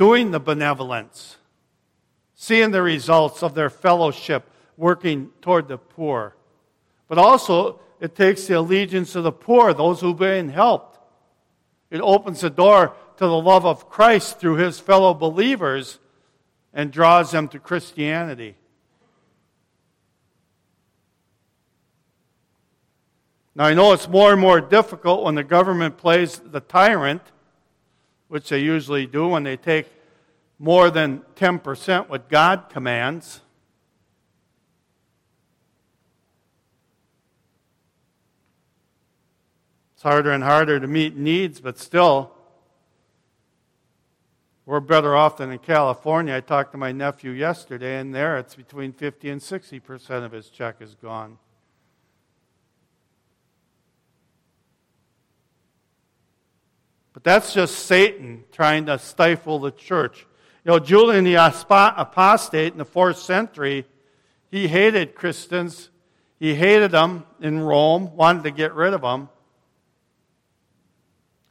doing 0.00 0.30
the 0.30 0.40
benevolence, 0.40 1.36
seeing 2.34 2.70
the 2.70 2.80
results 2.80 3.42
of 3.42 3.54
their 3.54 3.68
fellowship, 3.68 4.50
working 4.78 5.28
toward 5.42 5.68
the 5.68 5.76
poor. 5.76 6.34
But 7.06 7.18
also, 7.18 7.80
it 8.00 8.14
takes 8.14 8.46
the 8.46 8.54
allegiance 8.54 9.14
of 9.14 9.24
the 9.24 9.30
poor, 9.30 9.74
those 9.74 10.00
who've 10.00 10.16
been 10.16 10.48
helped. 10.48 10.98
It 11.90 12.00
opens 12.00 12.40
the 12.40 12.48
door 12.48 12.94
to 13.18 13.26
the 13.26 13.38
love 13.38 13.66
of 13.66 13.90
Christ 13.90 14.40
through 14.40 14.56
his 14.56 14.80
fellow 14.80 15.12
believers 15.12 15.98
and 16.72 16.90
draws 16.90 17.32
them 17.32 17.46
to 17.48 17.58
Christianity. 17.58 18.54
Now, 23.54 23.64
I 23.66 23.74
know 23.74 23.92
it's 23.92 24.08
more 24.08 24.32
and 24.32 24.40
more 24.40 24.62
difficult 24.62 25.24
when 25.24 25.34
the 25.34 25.44
government 25.44 25.98
plays 25.98 26.38
the 26.38 26.60
tyrant, 26.60 27.20
which 28.30 28.48
they 28.48 28.60
usually 28.60 29.06
do 29.06 29.26
when 29.26 29.42
they 29.42 29.56
take 29.56 29.88
more 30.56 30.88
than 30.88 31.20
10% 31.34 32.08
what 32.08 32.28
God 32.28 32.70
commands. 32.70 33.40
It's 39.94 40.04
harder 40.04 40.30
and 40.30 40.44
harder 40.44 40.78
to 40.78 40.86
meet 40.86 41.16
needs, 41.16 41.60
but 41.60 41.76
still, 41.76 42.30
we're 44.64 44.78
better 44.78 45.16
off 45.16 45.38
than 45.38 45.50
in 45.50 45.58
California. 45.58 46.36
I 46.36 46.40
talked 46.40 46.70
to 46.70 46.78
my 46.78 46.92
nephew 46.92 47.32
yesterday, 47.32 47.98
and 47.98 48.14
there 48.14 48.38
it's 48.38 48.54
between 48.54 48.92
50 48.92 49.28
and 49.28 49.42
60 49.42 49.80
percent 49.80 50.24
of 50.24 50.30
his 50.30 50.50
check 50.50 50.76
is 50.80 50.94
gone. 50.94 51.38
But 57.12 57.24
that's 57.24 57.52
just 57.52 57.86
Satan 57.86 58.44
trying 58.52 58.86
to 58.86 58.98
stifle 58.98 59.58
the 59.58 59.72
church. 59.72 60.26
You 60.64 60.72
know, 60.72 60.78
Julian 60.78 61.24
the 61.24 61.34
apostate 61.34 62.72
in 62.72 62.78
the 62.78 62.84
fourth 62.84 63.18
century, 63.18 63.86
He 64.50 64.68
hated 64.68 65.14
Christians. 65.14 65.90
He 66.38 66.54
hated 66.54 66.92
them 66.92 67.26
in 67.40 67.60
Rome, 67.60 68.16
wanted 68.16 68.44
to 68.44 68.50
get 68.50 68.72
rid 68.72 68.94
of 68.94 69.02
them. 69.02 69.28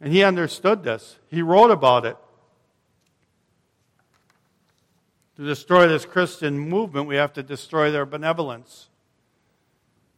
And 0.01 0.11
he 0.11 0.23
understood 0.23 0.83
this. 0.83 1.19
He 1.27 1.43
wrote 1.43 1.69
about 1.69 2.05
it. 2.05 2.17
To 5.35 5.45
destroy 5.45 5.87
this 5.87 6.05
Christian 6.05 6.57
movement, 6.57 7.07
we 7.07 7.15
have 7.15 7.33
to 7.33 7.43
destroy 7.43 7.91
their 7.91 8.05
benevolence, 8.05 8.89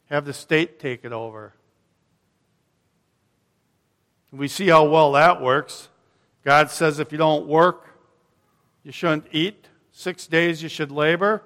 have 0.10 0.26
the 0.26 0.34
state 0.34 0.80
take 0.80 1.04
it 1.04 1.12
over. 1.12 1.54
We 4.32 4.48
see 4.48 4.68
how 4.68 4.86
well 4.86 5.12
that 5.14 5.42
works. 5.42 5.90
God 6.44 6.72
says 6.72 7.00
if 7.00 7.12
you 7.12 7.18
don't 7.18 7.48
work, 7.48 7.88
you 8.84 8.92
shouldn't 8.92 9.26
eat. 9.32 9.68
Six 9.92 10.26
days 10.28 10.64
you 10.64 10.70
should 10.70 10.92
labor. 10.92 11.44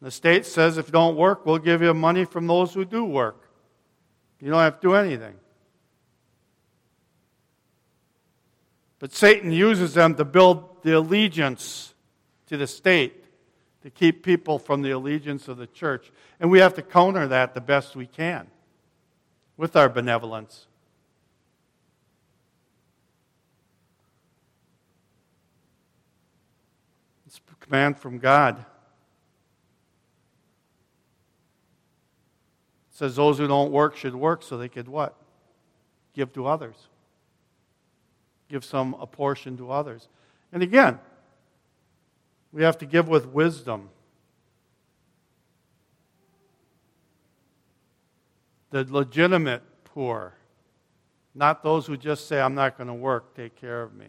The 0.00 0.10
state 0.10 0.46
says 0.46 0.78
if 0.78 0.86
you 0.86 0.92
don't 0.92 1.16
work, 1.16 1.44
we'll 1.44 1.58
give 1.58 1.82
you 1.82 1.92
money 1.92 2.24
from 2.24 2.46
those 2.46 2.72
who 2.72 2.84
do 2.84 3.04
work. 3.04 3.48
You 4.40 4.50
don't 4.50 4.60
have 4.60 4.80
to 4.80 4.88
do 4.88 4.94
anything. 4.94 5.34
But 8.98 9.12
Satan 9.12 9.52
uses 9.52 9.94
them 9.94 10.14
to 10.16 10.24
build 10.24 10.82
the 10.82 10.96
allegiance 10.96 11.94
to 12.46 12.56
the 12.56 12.66
state 12.66 13.24
to 13.82 13.90
keep 13.90 14.22
people 14.24 14.58
from 14.58 14.82
the 14.82 14.90
allegiance 14.90 15.48
of 15.48 15.56
the 15.56 15.66
church. 15.66 16.10
And 16.40 16.50
we 16.50 16.58
have 16.58 16.74
to 16.74 16.82
counter 16.82 17.28
that 17.28 17.54
the 17.54 17.60
best 17.60 17.94
we 17.94 18.06
can 18.06 18.48
with 19.56 19.76
our 19.76 19.88
benevolence. 19.88 20.66
It's 27.26 27.38
a 27.38 27.40
command 27.68 27.98
from 27.98 28.18
God. 28.18 28.58
It 28.58 28.64
says 32.90 33.16
those 33.16 33.38
who 33.38 33.46
don't 33.46 33.70
work 33.70 33.94
should 33.96 34.14
work 34.14 34.42
so 34.42 34.56
they 34.56 34.68
could 34.68 34.88
what? 34.88 35.14
Give 36.14 36.32
to 36.32 36.46
others. 36.46 36.76
Give 38.48 38.64
some 38.64 38.94
a 38.98 39.06
portion 39.06 39.58
to 39.58 39.70
others. 39.70 40.08
And 40.50 40.62
again, 40.62 40.98
we 42.52 42.62
have 42.62 42.78
to 42.78 42.86
give 42.86 43.06
with 43.06 43.26
wisdom. 43.26 43.90
The 48.70 48.84
legitimate 48.84 49.62
poor, 49.84 50.34
not 51.34 51.62
those 51.62 51.86
who 51.86 51.96
just 51.96 52.26
say, 52.26 52.40
I'm 52.40 52.54
not 52.54 52.78
going 52.78 52.88
to 52.88 52.94
work, 52.94 53.34
take 53.34 53.56
care 53.56 53.82
of 53.82 53.94
me. 53.94 54.06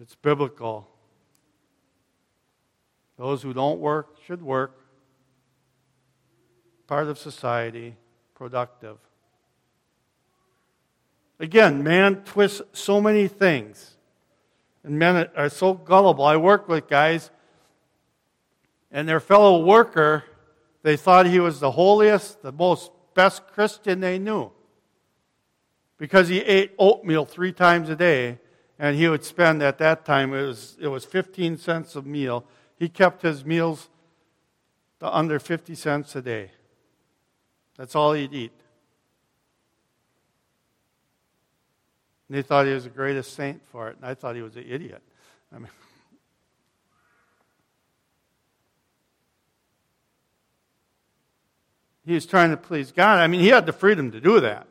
It's 0.00 0.14
biblical. 0.14 0.88
Those 3.18 3.42
who 3.42 3.52
don't 3.52 3.80
work 3.80 4.16
should 4.26 4.40
work. 4.40 4.80
Part 6.86 7.08
of 7.08 7.18
society, 7.18 7.96
productive. 8.34 8.96
Again, 11.38 11.82
man 11.82 12.16
twists 12.22 12.62
so 12.72 13.00
many 13.00 13.28
things. 13.28 13.96
And 14.82 14.98
men 14.98 15.28
are 15.36 15.50
so 15.50 15.74
gullible. 15.74 16.24
I 16.24 16.38
work 16.38 16.66
with 16.66 16.88
guys, 16.88 17.30
and 18.90 19.06
their 19.06 19.20
fellow 19.20 19.62
worker, 19.62 20.24
they 20.82 20.96
thought 20.96 21.26
he 21.26 21.40
was 21.40 21.60
the 21.60 21.72
holiest, 21.72 22.40
the 22.40 22.52
most 22.52 22.90
best 23.12 23.46
Christian 23.48 24.00
they 24.00 24.18
knew. 24.18 24.50
Because 25.98 26.28
he 26.28 26.38
ate 26.38 26.72
oatmeal 26.78 27.26
three 27.26 27.52
times 27.52 27.90
a 27.90 27.96
day, 27.96 28.38
and 28.80 28.96
he 28.96 29.08
would 29.08 29.22
spend 29.22 29.62
at 29.62 29.76
that 29.76 30.06
time, 30.06 30.32
it 30.32 30.40
was, 30.40 30.78
it 30.80 30.88
was 30.88 31.04
15 31.04 31.58
cents 31.58 31.94
a 31.96 32.02
meal. 32.02 32.46
He 32.78 32.88
kept 32.88 33.20
his 33.20 33.44
meals 33.44 33.90
to 35.00 35.14
under 35.14 35.38
50 35.38 35.74
cents 35.74 36.16
a 36.16 36.22
day. 36.22 36.52
That's 37.76 37.94
all 37.94 38.14
he'd 38.14 38.32
eat. 38.32 38.52
And 42.26 42.38
they 42.38 42.42
thought 42.42 42.64
he 42.64 42.72
was 42.72 42.84
the 42.84 42.90
greatest 42.90 43.34
saint 43.34 43.60
for 43.66 43.90
it, 43.90 43.96
and 43.96 44.06
I 44.06 44.14
thought 44.14 44.34
he 44.34 44.40
was 44.40 44.56
an 44.56 44.64
idiot. 44.66 45.02
I 45.54 45.58
mean, 45.58 45.66
he 52.06 52.14
was 52.14 52.24
trying 52.24 52.48
to 52.48 52.56
please 52.56 52.92
God. 52.92 53.18
I 53.18 53.26
mean, 53.26 53.42
he 53.42 53.48
had 53.48 53.66
the 53.66 53.74
freedom 53.74 54.10
to 54.12 54.22
do 54.22 54.40
that. 54.40 54.66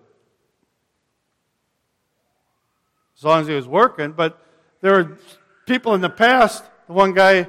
As 3.19 3.25
long 3.25 3.41
as 3.41 3.47
he 3.47 3.53
was 3.53 3.67
working. 3.67 4.13
But 4.13 4.41
there 4.79 4.93
were 4.93 5.17
people 5.65 5.93
in 5.93 5.99
the 5.99 6.09
past, 6.09 6.63
the 6.87 6.93
one 6.93 7.13
guy, 7.13 7.47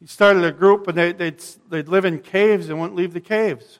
he 0.00 0.06
started 0.06 0.42
a 0.42 0.50
group 0.50 0.88
and 0.88 0.98
they, 0.98 1.12
they'd, 1.12 1.40
they'd 1.68 1.86
live 1.86 2.04
in 2.04 2.18
caves 2.18 2.68
and 2.68 2.80
wouldn't 2.80 2.96
leave 2.96 3.12
the 3.12 3.20
caves. 3.20 3.78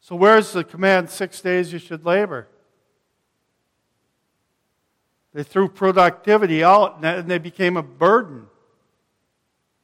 So, 0.00 0.16
where's 0.16 0.52
the 0.52 0.64
command 0.64 1.08
six 1.08 1.40
days 1.40 1.72
you 1.72 1.78
should 1.78 2.04
labor? 2.04 2.48
They 5.34 5.44
threw 5.44 5.68
productivity 5.68 6.64
out 6.64 7.04
and 7.04 7.30
they 7.30 7.38
became 7.38 7.76
a 7.76 7.82
burden. 7.82 8.46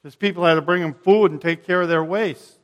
Because 0.03 0.17
people 0.17 0.45
had 0.45 0.55
to 0.55 0.63
bring 0.63 0.83
them 0.83 0.95
food 0.95 1.31
and 1.31 1.41
take 1.41 1.65
care 1.65 1.81
of 1.81 1.89
their 1.89 2.03
waste. 2.03 2.59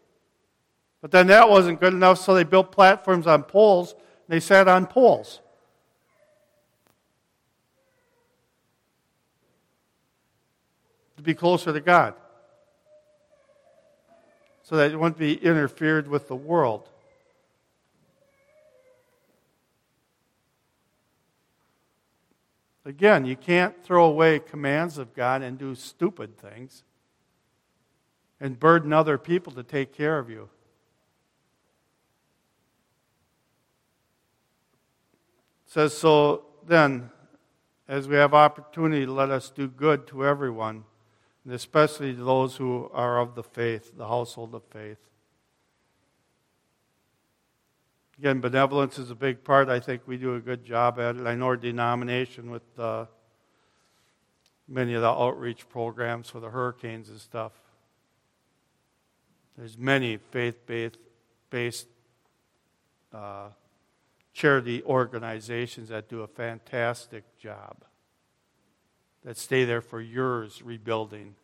But 1.00 1.12
then 1.12 1.28
that 1.28 1.48
wasn't 1.48 1.80
good 1.80 1.92
enough, 1.92 2.18
so 2.18 2.34
they 2.34 2.44
built 2.44 2.72
platforms 2.72 3.28
on 3.28 3.44
poles. 3.44 3.94
They 4.30 4.38
sat 4.38 4.68
on 4.68 4.86
poles. 4.86 5.40
To 11.16 11.22
be 11.22 11.34
closer 11.34 11.72
to 11.72 11.80
God. 11.80 12.14
So 14.62 14.76
that 14.76 14.92
it 14.92 14.96
wouldn't 15.00 15.18
be 15.18 15.34
interfered 15.34 16.06
with 16.06 16.28
the 16.28 16.36
world. 16.36 16.88
Again, 22.84 23.24
you 23.24 23.34
can't 23.34 23.82
throw 23.82 24.04
away 24.04 24.38
commands 24.38 24.96
of 24.96 25.12
God 25.12 25.42
and 25.42 25.58
do 25.58 25.74
stupid 25.74 26.38
things 26.38 26.84
and 28.38 28.60
burden 28.60 28.92
other 28.92 29.18
people 29.18 29.52
to 29.54 29.64
take 29.64 29.92
care 29.92 30.20
of 30.20 30.30
you. 30.30 30.48
Says, 35.70 35.96
so 35.96 36.46
then, 36.66 37.10
as 37.86 38.08
we 38.08 38.16
have 38.16 38.34
opportunity, 38.34 39.06
let 39.06 39.30
us 39.30 39.50
do 39.50 39.68
good 39.68 40.04
to 40.08 40.26
everyone, 40.26 40.82
and 41.44 41.54
especially 41.54 42.12
to 42.12 42.24
those 42.24 42.56
who 42.56 42.90
are 42.92 43.20
of 43.20 43.36
the 43.36 43.44
faith, 43.44 43.96
the 43.96 44.08
household 44.08 44.52
of 44.52 44.64
faith. 44.64 44.98
Again, 48.18 48.40
benevolence 48.40 48.98
is 48.98 49.12
a 49.12 49.14
big 49.14 49.44
part. 49.44 49.68
I 49.68 49.78
think 49.78 50.02
we 50.06 50.16
do 50.16 50.34
a 50.34 50.40
good 50.40 50.64
job 50.64 50.98
at 50.98 51.14
it. 51.14 51.24
I 51.24 51.36
know 51.36 51.46
our 51.46 51.56
denomination 51.56 52.50
with 52.50 52.64
uh, 52.76 53.06
many 54.66 54.94
of 54.94 55.02
the 55.02 55.08
outreach 55.08 55.68
programs 55.68 56.28
for 56.28 56.40
the 56.40 56.50
hurricanes 56.50 57.08
and 57.10 57.20
stuff. 57.20 57.52
There's 59.56 59.78
many 59.78 60.16
faith-based 60.16 60.98
based, 61.48 61.86
uh, 63.12 63.50
charity 64.32 64.82
organizations 64.84 65.88
that 65.88 66.08
do 66.08 66.22
a 66.22 66.26
fantastic 66.26 67.24
job. 67.38 67.84
That 69.24 69.36
stay 69.36 69.64
there 69.64 69.80
for 69.80 70.00
years 70.00 70.62
rebuilding. 70.62 71.34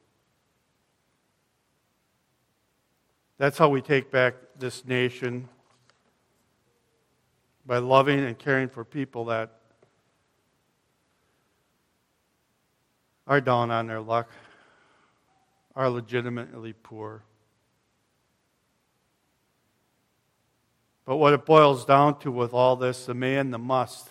That's 3.39 3.59
how 3.59 3.68
we 3.68 3.82
take 3.82 4.11
back 4.11 4.34
this 4.59 4.87
nation 4.87 5.49
by 7.66 7.78
loving 7.78 8.20
and 8.20 8.39
caring 8.39 8.68
for 8.68 8.84
people 8.84 9.26
that 9.26 9.51
are 13.26 13.41
down 13.41 13.70
on 13.70 13.89
their 13.89 14.01
luck, 14.01 14.30
are 15.74 15.91
legitimately 15.91 16.72
poor. 16.72 17.22
But 21.07 21.16
what 21.16 21.32
it 21.32 21.46
boils 21.46 21.86
down 21.86 22.18
to 22.20 22.30
with 22.30 22.52
all 22.52 22.76
this, 22.76 23.07
the 23.07 23.14
may 23.14 23.36
and 23.36 23.54
the 23.54 23.59
must, 23.59 24.11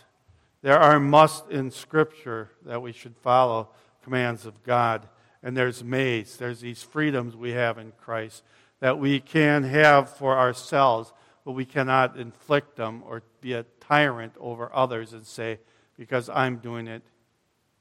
there 0.63 0.79
are 0.79 0.99
must 0.99 1.51
in 1.51 1.69
Scripture 1.69 2.49
that 2.65 2.81
we 2.81 2.91
should 2.91 3.15
follow 3.17 3.69
commands 4.03 4.47
of 4.47 4.63
God. 4.63 5.07
And 5.43 5.55
there's 5.55 5.83
mays, 5.83 6.37
there's 6.37 6.61
these 6.61 6.81
freedoms 6.81 7.35
we 7.35 7.51
have 7.51 7.77
in 7.77 7.91
Christ 7.91 8.41
that 8.79 8.97
we 8.97 9.19
can 9.19 9.63
have 9.63 10.09
for 10.09 10.35
ourselves 10.37 11.13
but 11.45 11.51
we 11.51 11.63
cannot 11.63 12.17
inflict 12.17 12.75
them 12.75 13.03
or 13.05 13.21
be 13.39 13.53
a 13.53 13.63
tyrant 13.79 14.33
over 14.39 14.69
others 14.73 15.13
and 15.13 15.25
say, 15.25 15.59
because 15.95 16.27
I'm 16.27 16.57
doing 16.57 16.87
it, 16.87 17.03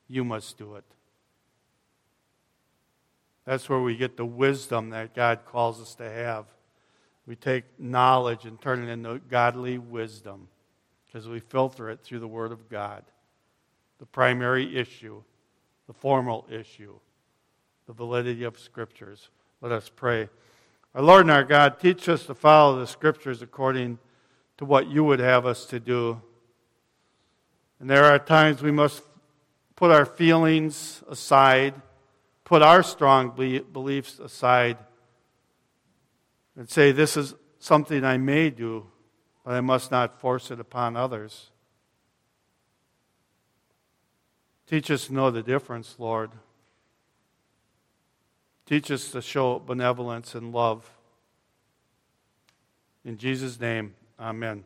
you 0.07 0.23
must 0.23 0.59
do 0.59 0.77
it. 0.77 0.85
That's 3.47 3.69
where 3.69 3.81
we 3.81 3.97
get 3.97 4.19
the 4.19 4.27
wisdom 4.27 4.91
that 4.91 5.15
God 5.15 5.41
calls 5.47 5.81
us 5.81 5.95
to 5.97 6.09
have. 6.09 6.45
We 7.27 7.37
take 7.37 7.65
knowledge 7.79 8.45
and 8.45 8.61
turn 8.61 8.87
it 8.87 8.93
into 8.93 9.19
godly 9.19 9.79
wisdom. 9.79 10.49
as 11.15 11.29
we 11.29 11.39
filter 11.39 11.91
it 11.91 12.01
through 12.01 12.19
the 12.19 12.29
Word 12.29 12.51
of 12.51 12.69
God. 12.69 13.05
The 13.99 14.07
primary 14.07 14.77
issue, 14.77 15.23
the 15.87 15.93
formal 15.93 16.45
issue, 16.51 16.95
the 17.87 17.93
validity 17.93 18.43
of 18.43 18.59
Scriptures. 18.59 19.29
Let 19.61 19.71
us 19.71 19.89
pray. 19.89 20.29
Our 20.95 21.03
Lord 21.03 21.23
and 21.23 21.31
our 21.31 21.45
God, 21.45 21.79
teach 21.79 22.09
us 22.09 22.27
to 22.27 22.35
follow 22.35 22.79
the 22.79 22.87
Scriptures 22.87 23.43
according 23.43 23.99
to 24.59 24.65
what 24.65 24.89
you 24.89 25.05
would 25.05 25.21
have 25.21 25.47
us 25.47 25.67
to 25.67 25.79
do. 25.79 26.21
And 27.79 27.89
there 27.89 28.05
are 28.05 28.19
times 28.19 28.63
we 28.63 28.71
must 28.71 29.03
put 29.77 29.91
our 29.91 30.07
feelings 30.07 31.03
aside, 31.09 31.75
put 32.45 32.63
our 32.63 32.83
strong 32.83 33.31
beliefs 33.31 34.19
aside, 34.19 34.79
and 36.57 36.69
say, 36.69 36.93
This 36.93 37.17
is 37.17 37.35
something 37.59 38.05
I 38.05 38.17
may 38.17 38.51
do, 38.51 38.87
but 39.45 39.55
I 39.55 39.61
must 39.61 39.91
not 39.91 40.21
force 40.21 40.51
it 40.51 40.61
upon 40.61 40.97
others. 40.97 41.51
Teach 44.67 44.91
us 44.91 45.07
to 45.07 45.15
know 45.15 45.31
the 45.31 45.43
difference, 45.43 45.97
Lord. 45.99 46.31
Teach 48.67 48.91
us 48.91 49.11
to 49.11 49.21
show 49.21 49.59
benevolence 49.59 50.35
and 50.35 50.53
love. 50.53 50.91
In 53.05 53.19
Jesus' 53.19 53.61
name, 53.61 53.95
amen. 54.19 54.65